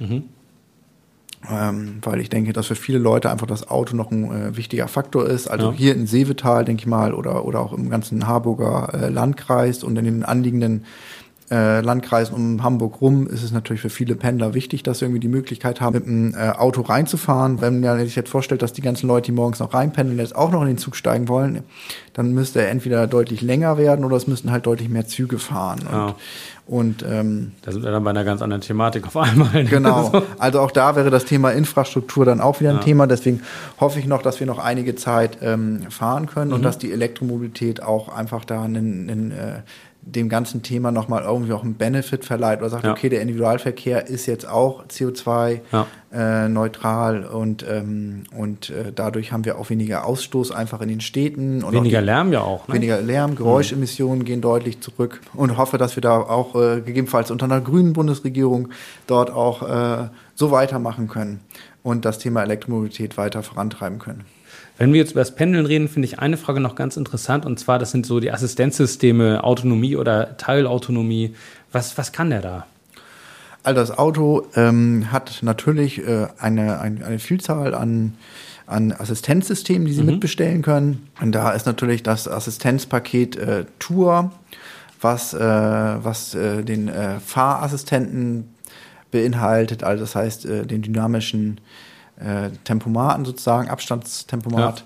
Ähm, 1.49 1.97
weil 2.03 2.19
ich 2.21 2.29
denke, 2.29 2.53
dass 2.53 2.67
für 2.67 2.75
viele 2.75 2.99
Leute 2.99 3.31
einfach 3.31 3.47
das 3.47 3.67
Auto 3.67 3.95
noch 3.95 4.11
ein 4.11 4.25
äh, 4.31 4.57
wichtiger 4.57 4.87
Faktor 4.87 5.25
ist. 5.27 5.47
Also 5.47 5.71
Ja. 5.71 5.75
hier 5.75 5.95
in 5.95 6.05
Seevetal, 6.05 6.65
denke 6.65 6.81
ich 6.81 6.87
mal, 6.87 7.15
oder, 7.15 7.45
oder 7.45 7.61
auch 7.61 7.73
im 7.73 7.89
ganzen 7.89 8.27
Harburger 8.27 8.89
äh, 8.93 9.09
Landkreis 9.09 9.83
und 9.83 9.97
in 9.97 10.05
den 10.05 10.23
anliegenden 10.23 10.85
äh, 11.51 11.81
Landkreisen 11.81 12.33
um 12.33 12.63
Hamburg 12.63 13.01
rum 13.01 13.27
ist 13.27 13.43
es 13.43 13.51
natürlich 13.51 13.81
für 13.81 13.89
viele 13.89 14.15
Pendler 14.15 14.53
wichtig, 14.53 14.83
dass 14.83 14.99
sie 14.99 15.05
irgendwie 15.05 15.19
die 15.19 15.27
Möglichkeit 15.27 15.81
haben, 15.81 15.93
mit 15.93 16.05
dem 16.05 16.33
äh, 16.33 16.49
Auto 16.51 16.81
reinzufahren. 16.81 17.59
Wenn 17.61 17.81
man 17.81 17.99
sich 17.99 18.15
jetzt 18.15 18.29
vorstellt, 18.29 18.61
dass 18.61 18.71
die 18.73 18.81
ganzen 18.81 19.07
Leute, 19.07 19.25
die 19.27 19.31
morgens 19.33 19.59
noch 19.59 19.73
reinpendeln, 19.73 20.17
jetzt 20.19 20.35
auch 20.35 20.51
noch 20.51 20.61
in 20.61 20.67
den 20.69 20.77
Zug 20.77 20.95
steigen 20.95 21.27
wollen, 21.27 21.61
dann 22.13 22.33
müsste 22.33 22.61
er 22.61 22.69
entweder 22.69 23.05
deutlich 23.07 23.41
länger 23.41 23.77
werden 23.77 24.05
oder 24.05 24.15
es 24.15 24.27
müssten 24.27 24.51
halt 24.51 24.65
deutlich 24.65 24.89
mehr 24.89 25.05
Züge 25.07 25.39
fahren. 25.39 25.79
Und, 25.81 25.91
Ja. 25.93 26.15
und 26.67 27.05
ähm, 27.09 27.51
Da 27.63 27.71
sind 27.71 27.83
wir 27.83 27.91
dann 27.91 28.03
bei 28.03 28.09
einer 28.11 28.23
ganz 28.23 28.41
anderen 28.41 28.61
Thematik 28.61 29.05
auf 29.07 29.17
einmal. 29.17 29.65
Genau. 29.65 30.11
Also 30.39 30.59
auch 30.61 30.71
da 30.71 30.95
wäre 30.95 31.09
das 31.09 31.25
Thema 31.25 31.51
Infrastruktur 31.51 32.25
dann 32.25 32.39
auch 32.41 32.59
wieder 32.61 32.69
ein 32.71 32.77
Ja. 32.77 32.81
Thema. 32.83 33.07
Deswegen 33.07 33.41
hoffe 33.79 33.99
ich 33.99 34.05
noch, 34.07 34.21
dass 34.21 34.39
wir 34.39 34.47
noch 34.47 34.57
einige 34.59 34.95
Zeit 34.95 35.37
ähm, 35.41 35.81
fahren 35.89 36.27
können 36.27 36.49
Mhm. 36.49 36.55
und 36.55 36.61
dass 36.63 36.77
die 36.77 36.91
Elektromobilität 36.91 37.83
auch 37.83 38.07
einfach 38.09 38.45
da 38.45 38.63
einen, 38.63 39.09
einen, 39.09 39.31
äh, 39.31 39.59
dem 40.03 40.29
ganzen 40.29 40.63
Thema 40.63 40.91
nochmal 40.91 41.23
irgendwie 41.23 41.53
auch 41.53 41.63
einen 41.63 41.75
Benefit 41.75 42.25
verleiht 42.25 42.59
oder 42.59 42.69
sagt, 42.71 42.83
Ja. 42.85 42.91
okay, 42.91 43.07
der 43.09 43.21
Individualverkehr 43.21 44.07
ist 44.07 44.25
jetzt 44.25 44.47
auch 44.47 44.85
CO2 44.87 45.61
Ja. 45.71 45.85
äh, 46.11 46.49
neutral 46.49 47.23
und, 47.23 47.63
ähm, 47.69 48.23
und 48.35 48.71
äh, 48.71 48.91
dadurch 48.93 49.31
haben 49.31 49.45
wir 49.45 49.59
auch 49.59 49.69
weniger 49.69 50.05
Ausstoß 50.05 50.51
einfach 50.51 50.81
in 50.81 50.89
den 50.89 51.01
Städten. 51.01 51.63
Und 51.63 51.73
Weniger 51.73 51.99
die, 51.99 52.05
Lärm 52.05 52.33
ja 52.33 52.41
auch. 52.41 52.67
Ne? 52.67 52.73
Weniger 52.75 52.99
Lärm, 52.99 53.35
Geräuschemissionen 53.35 54.25
gehen 54.25 54.41
deutlich 54.41 54.81
zurück 54.81 55.21
und 55.35 55.57
hoffe, 55.57 55.77
dass 55.77 55.95
wir 55.95 56.01
da 56.01 56.17
auch 56.17 56.55
äh, 56.55 56.81
gegebenenfalls 56.81 57.29
unter 57.29 57.45
einer 57.45 57.61
grünen 57.61 57.93
Bundesregierung 57.93 58.69
dort 59.05 59.29
auch 59.29 59.61
äh, 59.61 60.09
so 60.33 60.49
weitermachen 60.49 61.07
können 61.09 61.41
und 61.83 62.05
das 62.05 62.17
Thema 62.17 62.41
Elektromobilität 62.41 63.17
weiter 63.17 63.43
vorantreiben 63.43 63.99
können. 63.99 64.25
Wenn 64.77 64.93
wir 64.93 64.99
jetzt 64.99 65.11
über 65.11 65.21
das 65.21 65.35
Pendeln 65.35 65.65
reden, 65.65 65.87
finde 65.87 66.07
ich 66.07 66.19
eine 66.19 66.37
Frage 66.37 66.59
noch 66.59 66.75
ganz 66.75 66.97
interessant 66.97 67.45
und 67.45 67.59
zwar, 67.59 67.77
das 67.77 67.91
sind 67.91 68.05
so 68.05 68.19
die 68.19 68.31
Assistenzsysteme, 68.31 69.43
Autonomie 69.43 69.95
oder 69.95 70.37
Teilautonomie. 70.37 71.35
Was, 71.71 71.97
was 71.97 72.11
kann 72.11 72.29
der 72.29 72.41
da? 72.41 72.65
Also 73.63 73.79
das 73.79 73.97
Auto 73.97 74.47
ähm, 74.55 75.11
hat 75.11 75.39
natürlich 75.43 75.99
äh, 75.99 76.27
eine, 76.39 76.79
eine, 76.79 77.05
eine 77.05 77.19
Vielzahl 77.19 77.75
an, 77.75 78.15
an 78.65 78.91
Assistenzsystemen, 78.91 79.85
die 79.85 79.93
Sie 79.93 80.03
mitbestellen 80.03 80.63
können. 80.63 81.09
Und 81.21 81.33
da 81.33 81.51
ist 81.51 81.67
natürlich 81.67 82.01
das 82.01 82.27
Assistenzpaket 82.27 83.35
äh, 83.35 83.65
Tour, 83.77 84.31
was, 84.99 85.33
äh, 85.33 85.39
was 85.39 86.33
äh, 86.33 86.63
den 86.63 86.87
äh, 86.87 87.19
Fahrassistenten 87.19 88.49
beinhaltet, 89.11 89.83
also 89.83 90.03
das 90.03 90.15
heißt 90.15 90.45
äh, 90.45 90.65
den 90.65 90.81
dynamischen 90.81 91.59
äh, 92.25 92.49
Tempomaten 92.63 93.25
sozusagen, 93.25 93.69
Abstandstempomat, 93.69 94.79
Ja. 94.79 94.85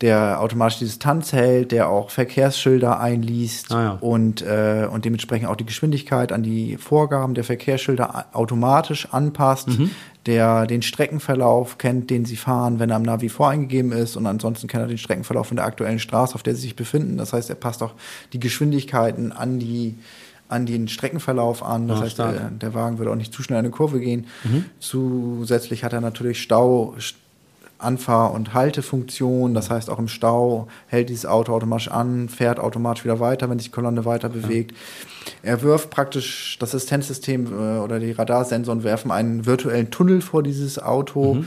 der 0.00 0.40
automatisch 0.40 0.78
die 0.78 0.84
Distanz 0.84 1.32
hält, 1.32 1.72
der 1.72 1.88
auch 1.88 2.10
Verkehrsschilder 2.10 3.00
einliest 3.00 3.72
Ah, 3.72 3.82
ja. 3.82 3.90
und, 4.00 4.42
äh, 4.42 4.86
und 4.90 5.04
dementsprechend 5.04 5.48
auch 5.48 5.56
die 5.56 5.66
Geschwindigkeit 5.66 6.30
an 6.32 6.42
die 6.42 6.76
Vorgaben 6.76 7.34
der 7.34 7.42
Verkehrsschilder 7.44 8.26
automatisch 8.32 9.08
anpasst, 9.12 9.68
Mhm. 9.68 9.90
der 10.26 10.66
den 10.66 10.82
Streckenverlauf 10.82 11.78
kennt, 11.78 12.10
den 12.10 12.24
sie 12.26 12.36
fahren, 12.36 12.78
wenn 12.78 12.90
er 12.90 12.96
am 12.96 13.02
Navi 13.02 13.28
voreingegeben 13.28 13.90
ist 13.92 14.16
und 14.16 14.26
ansonsten 14.26 14.68
kennt 14.68 14.84
er 14.84 14.88
den 14.88 14.98
Streckenverlauf 14.98 15.48
von 15.48 15.56
der 15.56 15.66
aktuellen 15.66 15.98
Straße, 15.98 16.34
auf 16.34 16.42
der 16.42 16.54
sie 16.54 16.60
sich 16.62 16.76
befinden. 16.76 17.16
Das 17.16 17.32
heißt, 17.32 17.48
er 17.50 17.56
passt 17.56 17.82
auch 17.82 17.94
die 18.32 18.38
Geschwindigkeiten 18.40 19.32
an 19.32 19.58
die 19.58 19.96
an 20.48 20.64
den 20.66 20.88
Streckenverlauf 20.88 21.62
an. 21.62 21.88
Das 21.88 21.98
Ah, 21.98 22.02
heißt, 22.04 22.18
der, 22.18 22.50
der 22.50 22.74
Wagen 22.74 22.98
würde 22.98 23.10
auch 23.10 23.16
nicht 23.16 23.32
zu 23.34 23.42
schnell 23.42 23.58
in 23.58 23.66
eine 23.66 23.70
Kurve 23.70 24.00
gehen. 24.00 24.26
Mhm. 24.44 24.64
Zusätzlich 24.80 25.84
hat 25.84 25.92
er 25.92 26.00
natürlich 26.00 26.42
Stau, 26.42 26.94
St- 26.98 27.14
Anfahr- 27.80 28.32
und 28.32 28.54
Haltefunktion. 28.54 29.54
Das 29.54 29.70
heißt, 29.70 29.88
auch 29.88 30.00
im 30.00 30.08
Stau 30.08 30.66
hält 30.88 31.10
dieses 31.10 31.26
Auto 31.26 31.54
automatisch 31.54 31.88
an, 31.88 32.28
fährt 32.28 32.58
automatisch 32.58 33.04
wieder 33.04 33.20
weiter, 33.20 33.48
wenn 33.50 33.58
sich 33.60 33.68
die 33.68 33.72
Kolonne 33.74 34.04
weiter 34.04 34.28
bewegt. 34.28 34.74
Er 35.42 35.62
wirft 35.62 35.90
praktisch 35.90 36.56
das 36.58 36.70
Assistenzsystem 36.74 37.46
äh, 37.46 37.78
oder 37.78 38.00
die 38.00 38.10
Radarsensoren 38.10 38.82
werfen 38.82 39.12
einen 39.12 39.46
virtuellen 39.46 39.90
Tunnel 39.92 40.22
vor 40.22 40.42
dieses 40.42 40.78
Auto. 40.80 41.44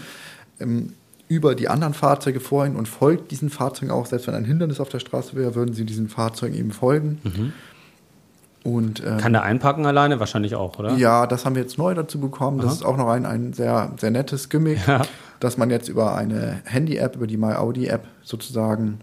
Ähm, 0.60 0.94
über 1.28 1.56
die 1.56 1.70
anderen 1.70 1.94
Fahrzeuge 1.94 2.42
vorhin 2.42 2.76
und 2.76 2.88
folgt 2.90 3.32
diesen 3.32 3.50
Fahrzeugen 3.50 3.90
auch, 3.90 4.06
selbst 4.06 4.28
wenn 4.28 4.36
ein 4.36 4.44
Hindernis 4.44 4.82
auf 4.82 4.90
der 4.90 5.00
Straße 5.00 5.34
wäre, 5.36 5.56
würden 5.56 5.74
sie 5.74 5.86
diesen 5.86 6.10
Fahrzeugen 6.10 6.56
eben 6.58 6.72
folgen. 6.72 7.54
Und 8.64 9.04
ähm, 9.04 9.18
Kann 9.18 9.34
der 9.34 9.42
einparken 9.44 9.86
alleine? 9.88 10.20
Wahrscheinlich 10.20 10.56
auch, 10.56 10.78
oder? 10.78 10.94
ja, 10.94 11.26
das 11.26 11.46
haben 11.46 11.56
wir 11.56 11.64
jetzt 11.64 11.78
neu 11.80 11.96
dazu 11.96 12.20
bekommen. 12.20 12.58
Das 12.60 12.68
Aha. 12.68 12.74
ist 12.74 12.86
auch 12.86 12.98
noch 12.98 13.10
ein, 13.10 13.26
ein 13.26 13.54
sehr, 13.54 13.92
sehr 13.98 14.12
nettes 14.12 14.50
Gimmick, 14.50 14.86
Ja. 14.88 15.02
dass 15.40 15.58
man 15.58 15.72
jetzt 15.72 15.90
über 15.90 16.16
eine 16.16 16.62
Handy-App, 16.66 17.16
über 17.16 17.26
die 17.26 17.38
MyAudi-App 17.38 18.04
sozusagen 18.22 19.00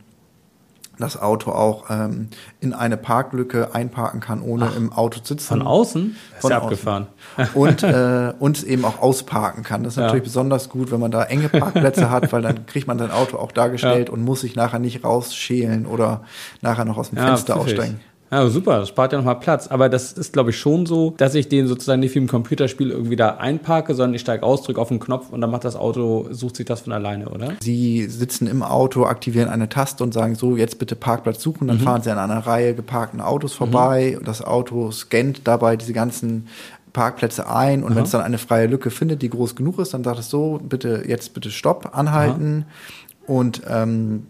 das 1.00 1.20
Auto 1.20 1.52
auch 1.52 1.90
ähm, 1.90 2.28
in 2.60 2.72
eine 2.72 2.96
Parklücke 2.96 3.72
einparken 3.72 4.18
kann, 4.20 4.42
ohne 4.42 4.68
im 4.76 4.92
Auto 4.92 5.20
zu 5.20 5.34
sitzen. 5.34 5.46
Von 5.46 5.62
außen? 5.62 6.16
Ist 6.34 6.40
Von 6.40 6.50
ja 6.50 6.58
außen. 6.58 6.64
abgefahren. 6.68 7.06
Und, 7.54 7.82
äh, 7.84 8.32
und 8.40 8.64
eben 8.64 8.84
auch 8.84 9.00
ausparken 9.00 9.62
kann. 9.62 9.84
Das 9.84 9.92
ist 9.92 9.96
Ja. 9.98 10.04
natürlich 10.04 10.24
besonders 10.24 10.68
gut, 10.68 10.90
wenn 10.90 10.98
man 11.00 11.12
da 11.12 11.22
enge 11.24 11.48
Parkplätze 11.48 12.10
hat, 12.10 12.32
weil 12.32 12.42
dann 12.42 12.66
kriegt 12.66 12.88
man 12.88 12.98
sein 12.98 13.12
Auto 13.12 13.36
auch 13.38 13.52
dargestellt 13.52 14.08
Ja. 14.08 14.14
und 14.14 14.24
muss 14.24 14.40
sich 14.40 14.56
nachher 14.56 14.80
nicht 14.80 15.04
rausschälen 15.04 15.86
oder 15.86 16.22
nachher 16.62 16.84
noch 16.84 16.98
aus 16.98 17.10
dem 17.10 17.18
Fenster 17.18 17.56
aussteigen. 17.56 18.00
Ja, 18.30 18.46
super, 18.48 18.80
das 18.80 18.90
spart 18.90 19.12
ja 19.12 19.18
nochmal 19.18 19.40
Platz. 19.40 19.68
Aber 19.68 19.88
das 19.88 20.12
ist, 20.12 20.32
glaube 20.32 20.50
ich, 20.50 20.58
schon 20.58 20.86
so, 20.86 21.14
dass 21.16 21.34
ich 21.34 21.48
den 21.48 21.66
sozusagen 21.66 22.00
nicht 22.00 22.14
wie 22.14 22.18
im 22.18 22.28
Computerspiel 22.28 22.90
irgendwie 22.90 23.16
da 23.16 23.36
einparke, 23.36 23.94
sondern 23.94 24.14
ich 24.14 24.20
steige 24.20 24.42
aus, 24.42 24.62
drücke 24.62 24.80
auf 24.80 24.88
den 24.88 25.00
Knopf 25.00 25.30
und 25.30 25.40
dann 25.40 25.50
macht 25.50 25.64
das 25.64 25.76
Auto, 25.76 26.28
sucht 26.30 26.56
sich 26.56 26.66
das 26.66 26.82
von 26.82 26.92
alleine, 26.92 27.28
oder? 27.30 27.54
Sie 27.60 28.06
sitzen 28.06 28.46
im 28.46 28.62
Auto, 28.62 29.04
aktivieren 29.04 29.48
eine 29.48 29.68
Taste 29.68 30.04
und 30.04 30.12
sagen 30.12 30.34
so, 30.34 30.56
jetzt 30.56 30.78
bitte 30.78 30.96
Parkplatz 30.96 31.42
suchen. 31.42 31.68
Dann 31.68 31.78
mhm. 31.78 31.82
fahren 31.82 32.02
Sie 32.02 32.10
an 32.10 32.18
einer 32.18 32.46
Reihe 32.46 32.74
geparkten 32.74 33.20
Autos 33.20 33.54
vorbei 33.54 34.10
mhm. 34.12 34.18
und 34.18 34.28
das 34.28 34.42
Auto 34.42 34.90
scannt 34.90 35.42
dabei 35.44 35.76
diese 35.76 35.92
ganzen 35.92 36.48
Parkplätze 36.92 37.48
ein 37.48 37.84
und 37.84 37.94
wenn 37.94 38.04
es 38.04 38.10
dann 38.10 38.22
eine 38.22 38.38
freie 38.38 38.66
Lücke 38.66 38.90
findet, 38.90 39.22
die 39.22 39.30
groß 39.30 39.56
genug 39.56 39.78
ist, 39.78 39.94
dann 39.94 40.04
sagt 40.04 40.18
es 40.18 40.30
so, 40.30 40.58
bitte 40.62 41.04
jetzt 41.06 41.34
bitte 41.34 41.50
Stopp, 41.50 41.96
anhalten 41.96 42.64
Aha. 42.66 43.32
und 43.32 43.62
ähm, 43.68 44.26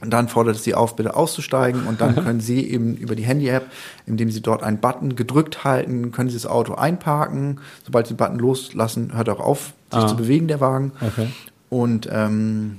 und 0.00 0.10
dann 0.10 0.28
fordert 0.28 0.56
es 0.56 0.64
Sie 0.64 0.74
auf, 0.74 0.96
bitte 0.96 1.14
auszusteigen 1.14 1.86
und 1.86 2.00
dann 2.00 2.14
können 2.14 2.40
Sie 2.40 2.68
eben 2.70 2.96
über 2.96 3.14
die 3.14 3.24
Handy-App, 3.24 3.66
indem 4.06 4.30
Sie 4.30 4.40
dort 4.40 4.62
einen 4.62 4.78
Button 4.78 5.16
gedrückt 5.16 5.64
halten, 5.64 6.12
können 6.12 6.30
Sie 6.30 6.36
das 6.36 6.46
Auto 6.46 6.74
einparken. 6.74 7.60
Sobald 7.84 8.06
Sie 8.06 8.14
den 8.14 8.18
Button 8.18 8.38
loslassen, 8.38 9.12
hört 9.14 9.28
auch 9.28 9.40
auf, 9.40 9.72
sich 9.92 10.02
ah. 10.02 10.06
zu 10.06 10.16
bewegen, 10.16 10.48
der 10.48 10.60
Wagen. 10.60 10.92
Okay. 11.00 11.28
Und 11.68 12.08
ähm, 12.10 12.78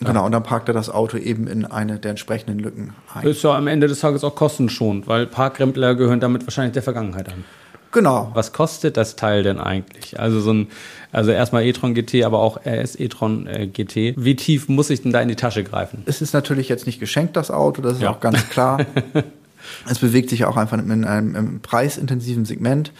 Genau, 0.00 0.26
und 0.26 0.32
dann 0.32 0.44
parkt 0.44 0.68
er 0.68 0.74
das 0.74 0.90
Auto 0.90 1.16
eben 1.16 1.48
in 1.48 1.64
eine 1.64 1.98
der 1.98 2.10
entsprechenden 2.10 2.60
Lücken 2.60 2.94
ein. 3.12 3.26
Ist 3.26 3.42
ja 3.42 3.56
am 3.56 3.66
Ende 3.66 3.88
des 3.88 3.98
Tages 4.00 4.22
auch 4.22 4.36
kostenschonend, 4.36 5.08
weil 5.08 5.26
Parkrempler 5.26 5.96
gehören 5.96 6.20
damit 6.20 6.46
wahrscheinlich 6.46 6.74
der 6.74 6.84
Vergangenheit 6.84 7.28
an. 7.28 7.44
Genau. 7.92 8.30
Was 8.34 8.52
kostet 8.52 8.96
das 8.96 9.16
Teil 9.16 9.42
denn 9.42 9.58
eigentlich? 9.58 10.20
Also 10.20 10.40
so 10.40 10.52
ein, 10.52 10.66
also 11.12 11.30
erstmal 11.30 11.64
e-tron 11.64 11.94
GT, 11.94 12.24
aber 12.24 12.40
auch 12.40 12.58
RS 12.66 12.98
e-tron 12.98 13.46
äh, 13.46 13.66
GT. 13.66 14.14
Wie 14.16 14.36
tief 14.36 14.68
muss 14.68 14.90
ich 14.90 15.02
denn 15.02 15.12
da 15.12 15.20
in 15.20 15.28
die 15.28 15.36
Tasche 15.36 15.64
greifen? 15.64 16.02
Es 16.06 16.20
ist 16.20 16.34
natürlich 16.34 16.68
jetzt 16.68 16.86
nicht 16.86 17.00
geschenkt, 17.00 17.36
das 17.36 17.50
Auto, 17.50 17.80
das 17.80 17.94
ist 17.94 18.02
ja. 18.02 18.10
auch 18.10 18.20
ganz 18.20 18.48
klar. 18.50 18.84
es 19.90 19.98
bewegt 19.98 20.30
sich 20.30 20.44
auch 20.44 20.56
einfach 20.56 20.78
in 20.78 21.04
einem, 21.04 21.34
einem 21.34 21.60
preisintensiven 21.60 22.44
Segment. 22.44 22.92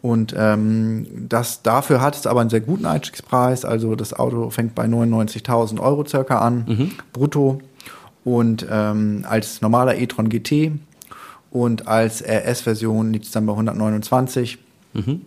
Und 0.00 0.34
ähm, 0.36 1.06
das 1.28 1.62
dafür 1.62 2.00
hat 2.00 2.16
es 2.16 2.26
aber 2.26 2.40
einen 2.40 2.50
sehr 2.50 2.60
guten 2.60 2.86
Einstiegspreis. 2.86 3.64
Also 3.64 3.94
das 3.94 4.12
Auto 4.12 4.50
fängt 4.50 4.74
bei 4.74 4.84
99.000 4.86 5.80
Euro 5.80 6.04
circa 6.04 6.38
an, 6.38 6.64
mhm. 6.66 6.92
brutto. 7.12 7.60
Und 8.24 8.66
ähm, 8.68 9.24
als 9.28 9.60
normaler 9.60 9.96
e-tron 9.98 10.28
GT 10.28 10.72
und 11.52 11.86
als 11.86 12.22
RS-Version 12.22 13.12
liegt 13.12 13.26
es 13.26 13.30
dann 13.30 13.44
bei 13.44 13.52
129. 13.52 14.58
Mhm. 14.94 15.20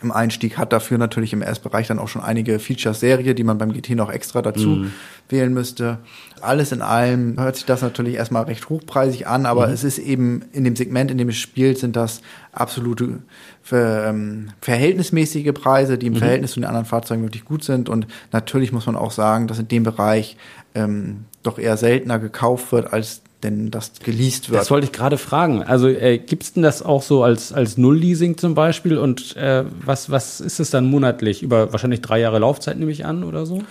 Im 0.00 0.12
Einstieg 0.12 0.58
hat 0.58 0.72
dafür 0.72 0.96
natürlich 0.96 1.32
im 1.32 1.42
RS-Bereich 1.42 1.88
dann 1.88 1.98
auch 1.98 2.06
schon 2.06 2.22
einige 2.22 2.58
Features-Serie, 2.60 3.34
die 3.34 3.42
man 3.42 3.58
beim 3.58 3.72
GT 3.72 3.90
noch 3.90 4.12
extra 4.12 4.42
dazu 4.42 4.68
mhm. 4.68 4.92
wählen 5.28 5.52
müsste. 5.52 5.98
Alles 6.40 6.70
in 6.70 6.82
allem 6.82 7.38
hört 7.38 7.56
sich 7.56 7.64
das 7.64 7.82
natürlich 7.82 8.14
erstmal 8.14 8.44
recht 8.44 8.68
hochpreisig 8.68 9.26
an, 9.26 9.46
aber 9.46 9.68
mhm. 9.68 9.72
es 9.72 9.82
ist 9.82 9.98
eben 9.98 10.42
in 10.52 10.64
dem 10.64 10.76
Segment, 10.76 11.10
in 11.10 11.18
dem 11.18 11.28
es 11.28 11.36
spielt, 11.36 11.78
sind 11.78 11.96
das 11.96 12.22
absolute 12.52 13.20
ver, 13.62 14.06
ähm, 14.08 14.50
verhältnismäßige 14.60 15.52
Preise, 15.52 15.98
die 15.98 16.06
im 16.06 16.14
mhm. 16.14 16.18
Verhältnis 16.18 16.52
zu 16.52 16.60
den 16.60 16.66
anderen 16.66 16.86
Fahrzeugen 16.86 17.22
wirklich 17.22 17.44
gut 17.44 17.64
sind. 17.64 17.88
Und 17.88 18.06
natürlich 18.32 18.72
muss 18.72 18.86
man 18.86 18.96
auch 18.96 19.12
sagen, 19.12 19.48
dass 19.48 19.58
in 19.58 19.68
dem 19.68 19.82
Bereich 19.82 20.36
ähm, 20.76 21.24
doch 21.42 21.58
eher 21.58 21.76
seltener 21.76 22.18
gekauft 22.18 22.70
wird, 22.72 22.92
als 22.92 23.22
denn 23.42 23.70
das 23.70 23.92
geleast 24.02 24.50
wird. 24.50 24.60
Das 24.60 24.70
wollte 24.70 24.86
ich 24.86 24.92
gerade 24.92 25.18
fragen. 25.18 25.62
Also 25.62 25.88
äh, 25.88 26.18
gibt 26.18 26.42
es 26.42 26.52
denn 26.52 26.62
das 26.62 26.82
auch 26.82 27.02
so 27.02 27.22
als, 27.22 27.52
als 27.52 27.78
Null-Leasing 27.78 28.36
zum 28.36 28.54
Beispiel? 28.54 28.98
Und 28.98 29.36
äh, 29.36 29.64
was, 29.84 30.10
was 30.10 30.40
ist 30.40 30.58
es 30.58 30.70
dann 30.70 30.90
monatlich? 30.90 31.42
Über 31.42 31.72
wahrscheinlich 31.72 32.00
drei 32.00 32.20
Jahre 32.20 32.40
Laufzeit 32.40 32.78
nehme 32.78 32.90
ich 32.90 33.06
an 33.06 33.22
oder 33.22 33.46
so? 33.46 33.62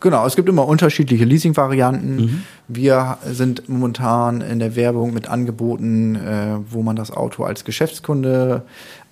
Genau, 0.00 0.26
es 0.26 0.36
gibt 0.36 0.50
immer 0.50 0.68
unterschiedliche 0.68 1.24
Leasing-Varianten. 1.24 2.16
Mhm. 2.16 2.42
Wir 2.68 3.16
sind 3.24 3.70
momentan 3.70 4.42
in 4.42 4.58
der 4.58 4.76
Werbung 4.76 5.14
mit 5.14 5.28
Angeboten, 5.28 6.16
äh, 6.16 6.58
wo 6.68 6.82
man 6.82 6.94
das 6.94 7.10
Auto 7.10 7.44
als 7.44 7.64
Geschäftskunde 7.64 8.62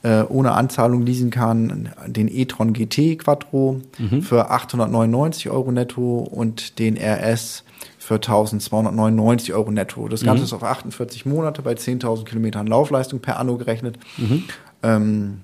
äh, 0.03 0.23
ohne 0.25 0.53
Anzahlung 0.53 1.07
leasen 1.07 1.31
kann. 1.31 1.89
Den 2.07 2.29
e-tron 2.29 2.75
GT 2.75 3.19
Quattro 3.19 3.81
mhm. 3.99 4.21
für 4.21 4.51
899 4.51 5.49
Euro 5.49 5.73
netto 5.73 6.19
und 6.19 6.79
den 6.79 6.99
RS 6.99 7.65
für 8.03 8.15
1299 8.15 9.55
Euro 9.55 9.71
netto. 9.71 10.09
Das 10.09 10.25
Ganze 10.25 10.41
mhm. 10.41 10.47
ist 10.47 10.53
auf 10.53 10.65
48 10.65 11.25
Monate 11.25 11.63
bei 11.63 11.75
10.000 11.75 12.25
Kilometern 12.25 12.67
Laufleistung 12.67 13.21
per 13.21 13.39
Anno 13.39 13.57
gerechnet. 13.57 13.97
Mhm. 14.19 14.45
Ähm, 14.83 15.41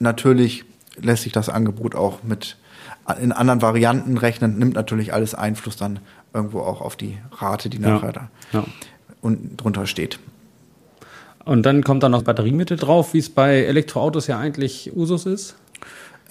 natürlich 0.00 0.64
lässt 0.96 1.22
sich 1.22 1.32
das 1.32 1.48
Angebot 1.48 1.94
auch 1.94 2.24
mit 2.24 2.56
in 3.20 3.30
anderen 3.32 3.62
Varianten 3.62 4.16
rechnen, 4.18 4.58
nimmt 4.58 4.74
natürlich 4.74 5.12
alles 5.12 5.34
Einfluss 5.34 5.76
dann 5.76 6.00
irgendwo 6.34 6.60
auch 6.60 6.80
auf 6.80 6.96
die 6.96 7.18
Rate, 7.38 7.68
die 7.68 7.78
nachher 7.78 8.06
ja. 8.06 8.12
da 8.12 8.28
ja. 8.52 8.64
unten 9.20 9.56
drunter 9.56 9.86
steht. 9.86 10.18
Und 11.44 11.64
dann 11.64 11.82
kommt 11.82 12.02
da 12.02 12.08
noch 12.08 12.22
Batteriemitte 12.22 12.76
drauf, 12.76 13.14
wie 13.14 13.18
es 13.18 13.30
bei 13.30 13.64
Elektroautos 13.64 14.26
ja 14.26 14.38
eigentlich 14.38 14.92
Usus 14.94 15.26
ist? 15.26 15.56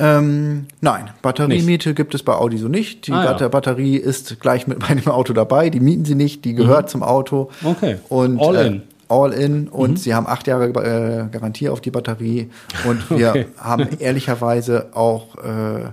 Ähm, 0.02 0.66
nein, 0.82 1.12
Batteriemiete 1.22 1.90
nicht. 1.90 1.96
gibt 1.96 2.16
es 2.16 2.24
bei 2.24 2.34
Audi 2.34 2.58
so 2.58 2.68
nicht. 2.68 3.06
Die 3.06 3.12
ah, 3.12 3.38
ja. 3.40 3.48
Batterie 3.48 3.98
ist 3.98 4.40
gleich 4.40 4.66
mit 4.66 4.80
bei 4.88 4.96
dem 4.96 5.08
Auto 5.08 5.32
dabei. 5.34 5.70
Die 5.70 5.80
mieten 5.80 6.06
sie 6.06 6.16
nicht, 6.16 6.44
die 6.44 6.56
gehört 6.56 6.86
mhm. 6.86 6.90
zum 6.90 7.04
Auto. 7.04 7.52
Okay. 7.64 7.98
Und, 8.10 8.40
all 8.42 8.56
äh, 8.56 8.68
in. 8.68 8.82
All 9.08 9.32
in 9.34 9.68
und 9.68 9.92
mhm. 9.92 9.98
sie 9.98 10.16
haben 10.16 10.26
acht 10.26 10.48
Jahre 10.48 10.70
äh, 10.70 11.28
Garantie 11.32 11.70
auf 11.70 11.82
die 11.82 11.92
Batterie. 11.92 12.50
Und 12.88 13.10
wir 13.16 13.30
okay. 13.30 13.46
haben 13.58 13.88
ehrlicherweise 14.00 14.88
auch, 14.94 15.36
äh, 15.36 15.90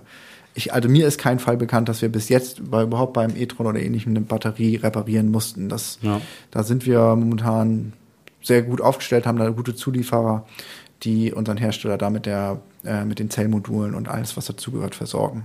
ich, 0.55 0.73
also 0.73 0.89
mir 0.89 1.07
ist 1.07 1.19
kein 1.19 1.39
Fall 1.39 1.59
bekannt, 1.59 1.91
dass 1.91 2.01
wir 2.01 2.09
bis 2.09 2.31
jetzt 2.31 2.71
bei, 2.71 2.85
überhaupt 2.85 3.13
beim 3.13 3.37
e-tron 3.37 3.67
oder 3.67 3.81
ähnlichem 3.81 4.13
eine 4.13 4.23
Batterie 4.23 4.77
reparieren 4.77 5.31
mussten. 5.31 5.69
Das, 5.69 5.99
ja. 6.01 6.21
Da 6.51 6.63
sind 6.63 6.87
wir 6.87 7.01
momentan 7.15 7.93
sehr 8.41 8.63
gut 8.63 8.81
aufgestellt, 8.81 9.27
haben 9.27 9.39
da 9.39 9.51
gute 9.51 9.75
Zulieferer, 9.75 10.47
die 11.03 11.33
unseren 11.33 11.57
Hersteller 11.57 11.99
da 11.99 12.11
mit 12.11 12.27
der 12.27 12.61
äh, 12.85 13.05
mit 13.05 13.19
den 13.19 13.31
Zellmodulen 13.31 13.95
und 13.95 14.09
alles, 14.09 14.37
was 14.37 14.47
dazugehört, 14.47 14.95
versorgen. 14.95 15.45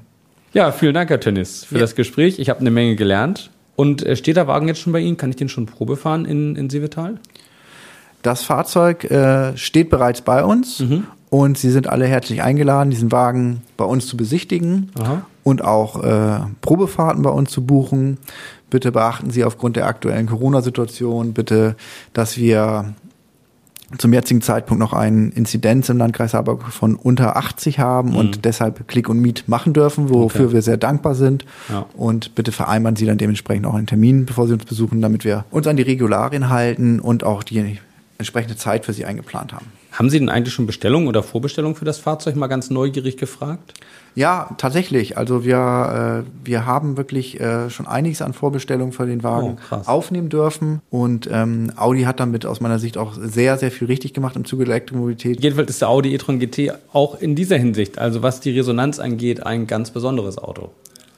Ja, 0.54 0.72
vielen 0.72 0.94
Dank, 0.94 1.10
Herr 1.10 1.20
Tönnis, 1.20 1.66
für 1.66 1.76
ja. 1.76 1.82
das 1.82 1.96
Gespräch. 1.96 2.38
Ich 2.38 2.50
habe 2.50 2.60
eine 2.60 2.72
Menge 2.72 2.96
gelernt. 2.96 3.50
Und 3.76 4.06
äh, 4.06 4.16
steht 4.16 4.38
der 4.38 4.48
Wagen 4.48 4.68
jetzt 4.68 4.82
schon 4.82 4.94
bei 4.94 5.00
Ihnen? 5.00 5.18
Kann 5.18 5.32
ich 5.32 5.36
den 5.36 5.50
schon 5.50 5.66
Probe 5.66 5.98
fahren 5.98 6.26
in, 6.26 6.56
in 6.56 6.70
Sievetal? 6.70 7.20
Das 8.22 8.44
Fahrzeug 8.44 9.04
äh, 9.06 9.58
steht 9.58 9.90
bereits 9.90 10.22
bei 10.22 10.44
uns 10.44 10.80
mhm. 10.80 11.06
und 11.30 11.58
Sie 11.58 11.72
sind 11.72 11.88
alle 11.88 12.06
herzlich 12.06 12.42
eingeladen, 12.42 12.92
diesen 12.92 13.12
Wagen 13.12 13.64
bei 13.76 13.84
uns 13.84 14.08
zu 14.08 14.16
besichtigen 14.16 14.92
Aha. 14.98 15.26
und 15.44 15.64
auch 15.64 16.04
äh, 16.04 16.40
Probefahrten 16.62 17.24
bei 17.24 17.32
uns 17.32 17.52
zu 17.52 17.66
buchen. 17.66 18.18
Bitte 18.70 18.92
beachten 18.92 19.32
Sie 19.32 19.44
aufgrund 19.44 19.76
der 19.76 19.88
aktuellen 19.88 20.28
Corona-Situation 20.28 21.34
bitte, 21.34 21.76
dass 22.14 22.38
wir 22.38 22.94
zum 23.98 24.14
jetzigen 24.14 24.42
Zeitpunkt 24.42 24.80
noch 24.80 24.94
einen 24.94 25.32
Inzidenz 25.32 25.90
im 25.90 25.98
Landkreis 25.98 26.34
Harburg 26.34 26.64
von 26.72 26.96
unter 26.96 27.38
80 27.38 27.80
haben 27.80 28.12
mhm. 28.12 28.16
und 28.16 28.46
deshalb 28.46 28.88
Klick 28.88 29.10
und 29.10 29.20
Miet 29.20 29.48
machen 29.48 29.74
dürfen, 29.74 30.10
wofür 30.10 30.46
okay. 30.46 30.54
wir 30.54 30.62
sehr 30.62 30.78
dankbar 30.78 31.16
sind. 31.16 31.46
Ja. 31.70 31.86
Und 31.96 32.36
bitte 32.36 32.52
vereinbaren 32.52 32.96
Sie 32.96 33.06
dann 33.06 33.18
dementsprechend 33.18 33.66
auch 33.66 33.76
einen 33.76 33.88
Termin, 33.88 34.26
bevor 34.26 34.48
Sie 34.48 34.54
uns 34.54 34.66
besuchen, 34.66 35.02
damit 35.02 35.26
wir 35.26 35.46
uns 35.52 35.68
an 35.68 35.78
die 35.78 35.84
Regularien 35.84 36.50
halten 36.50 37.00
und 37.00 37.24
auch 37.24 37.44
die 37.44 37.78
entsprechende 38.18 38.56
Zeit 38.56 38.86
für 38.86 38.94
Sie 38.94 39.06
eingeplant 39.06 39.54
haben. 39.54 39.68
Haben 39.92 40.10
Sie 40.10 40.18
denn 40.18 40.30
eigentlich 40.30 40.54
schon 40.54 40.66
Bestellungen 40.66 41.08
oder 41.08 41.22
Vorbestellungen 41.22 41.76
für 41.76 41.86
das 41.86 42.00
Fahrzeug 42.00 42.36
mal 42.36 42.48
ganz 42.48 42.70
neugierig 42.70 43.18
gefragt? 43.18 43.74
Ja, 44.16 44.50
tatsächlich. 44.58 45.18
Also 45.18 45.44
wir, 45.44 46.24
äh, 46.24 46.48
wir 46.48 46.66
haben 46.66 46.98
wirklich 46.98 47.40
äh, 47.40 47.70
schon 47.70 47.88
einiges 47.88 48.22
an 48.22 48.34
Vorbestellungen 48.34 48.92
für 48.92 49.06
den 49.06 49.24
Wagen 49.24 49.58
oh, 49.72 49.76
aufnehmen 49.86 50.30
dürfen. 50.30 50.82
Und 50.90 51.28
ähm, 51.32 51.72
Audi 51.76 52.04
hat 52.04 52.20
damit 52.20 52.46
aus 52.46 52.62
meiner 52.62 52.80
Sicht 52.80 52.98
auch 52.98 53.14
sehr, 53.20 53.58
sehr 53.58 53.72
viel 53.72 53.88
richtig 53.88 54.14
gemacht 54.14 54.36
im 54.36 54.46
Zuge 54.46 54.66
der 54.66 54.76
Elektromobilität. 54.76 55.42
Jedenfalls 55.42 55.70
ist 55.70 55.82
der 55.82 55.90
Audi 55.90 56.14
e-tron 56.14 56.40
GT 56.40 56.74
auch 56.92 57.20
in 57.20 57.36
dieser 57.36 57.58
Hinsicht, 57.58 57.98
also 57.98 58.22
was 58.22 58.40
die 58.40 58.52
Resonanz 58.52 59.00
angeht, 59.00 59.46
ein 59.46 59.68
ganz 59.68 59.92
besonderes 59.92 60.38
Auto. 60.38 60.70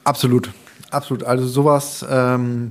Absolut, 0.04 0.50
absolut. 0.90 1.24
Also 1.24 1.46
sowas. 1.46 2.04
Ähm, 2.08 2.70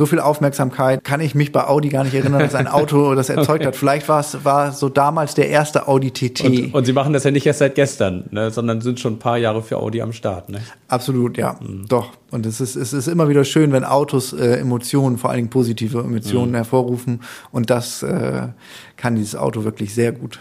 so 0.00 0.06
viel 0.06 0.18
Aufmerksamkeit 0.18 1.04
kann 1.04 1.20
ich 1.20 1.34
mich 1.34 1.52
bei 1.52 1.66
Audi 1.66 1.90
gar 1.90 2.04
nicht 2.04 2.14
erinnern, 2.14 2.40
dass 2.40 2.54
ein 2.54 2.68
Auto 2.68 3.14
das 3.16 3.28
erzeugt 3.28 3.60
okay. 3.60 3.66
hat. 3.66 3.76
Vielleicht 3.76 4.08
war 4.08 4.20
es 4.20 4.46
war 4.46 4.72
so 4.72 4.88
damals 4.88 5.34
der 5.34 5.50
erste 5.50 5.88
Audi 5.88 6.10
TT. 6.10 6.40
Und, 6.40 6.74
und, 6.74 6.84
Sie 6.86 6.94
machen 6.94 7.12
das 7.12 7.24
ja 7.24 7.30
nicht 7.30 7.44
erst 7.44 7.58
seit 7.58 7.74
gestern, 7.74 8.24
ne, 8.30 8.50
sondern 8.50 8.80
sind 8.80 8.98
schon 8.98 9.16
ein 9.16 9.18
paar 9.18 9.36
Jahre 9.36 9.62
für 9.62 9.76
Audi 9.76 10.00
am 10.00 10.14
Start. 10.14 10.48
Ne? 10.48 10.62
Absolut, 10.88 11.36
ja, 11.36 11.58
mhm. 11.60 11.84
doch. 11.86 12.12
Und 12.30 12.46
es 12.46 12.62
ist, 12.62 12.76
es 12.76 12.94
ist 12.94 13.08
immer 13.08 13.28
wieder 13.28 13.44
schön, 13.44 13.72
wenn 13.72 13.84
Autos 13.84 14.32
äh, 14.32 14.54
Emotionen, 14.54 15.18
vor 15.18 15.28
allen 15.28 15.36
Dingen 15.36 15.50
positive 15.50 15.98
Emotionen 15.98 16.52
mhm. 16.52 16.54
hervorrufen. 16.54 17.20
Und 17.52 17.68
das 17.68 18.02
äh, 18.02 18.48
kann 18.96 19.16
dieses 19.16 19.36
Auto 19.36 19.64
wirklich 19.64 19.94
sehr 19.94 20.12
gut. 20.12 20.40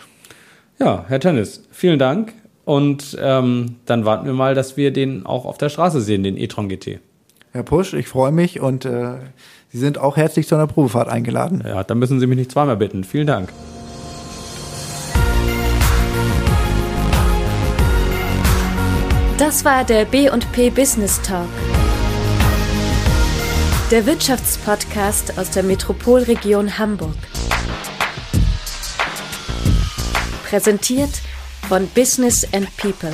Ja, 0.80 1.04
Herr 1.10 1.19
Tennis, 1.19 1.63
vielen 1.69 2.00
Dank. 2.00 2.32
Und 2.63 3.17
ähm, 3.22 3.76
dann 3.86 4.06
warten 4.06 4.26
wir 4.26 4.34
mal, 4.34 4.56
dass 4.56 4.78
wir 4.78 4.93
den 4.93 5.26
auch 5.26 5.43
auf 5.43 5.58
der 5.58 5.67
Straße 5.67 6.00
sehen, 6.00 6.24
den 6.24 6.38
e-tron 6.38 6.69
GT. 6.69 7.02
Herr 7.51 7.63
Pusch, 7.63 7.93
ich 7.93 8.07
freue 8.07 8.31
mich 8.31 8.59
und 8.59 8.85
äh, 8.85 9.15
Sie 9.71 9.77
sind 9.77 9.97
auch 9.97 10.17
herzlich 10.17 10.47
zu 10.47 10.55
einer 10.55 10.67
Probefahrt 10.67 11.09
eingeladen. 11.09 11.63
Ja, 11.65 11.83
dann 11.83 11.99
müssen 11.99 12.19
Sie 12.19 12.27
mich 12.27 12.38
nicht 12.38 12.51
zweimal 12.51 12.77
bitten. 12.77 13.03
Vielen 13.03 13.27
Dank. 13.27 13.49
Das 19.38 19.65
war 19.65 19.83
der 19.83 20.05
B&P 20.05 20.69
Business 20.69 21.21
Talk. 21.21 21.47
Der 23.89 24.05
Wirtschaftspodcast 24.05 25.39
aus 25.39 25.49
der 25.49 25.63
Metropolregion 25.63 26.77
Hamburg. 26.77 27.15
Präsentiert 30.47 31.21
von 31.67 31.88
Business 31.95 32.45
and 32.53 32.67
People. 32.77 33.13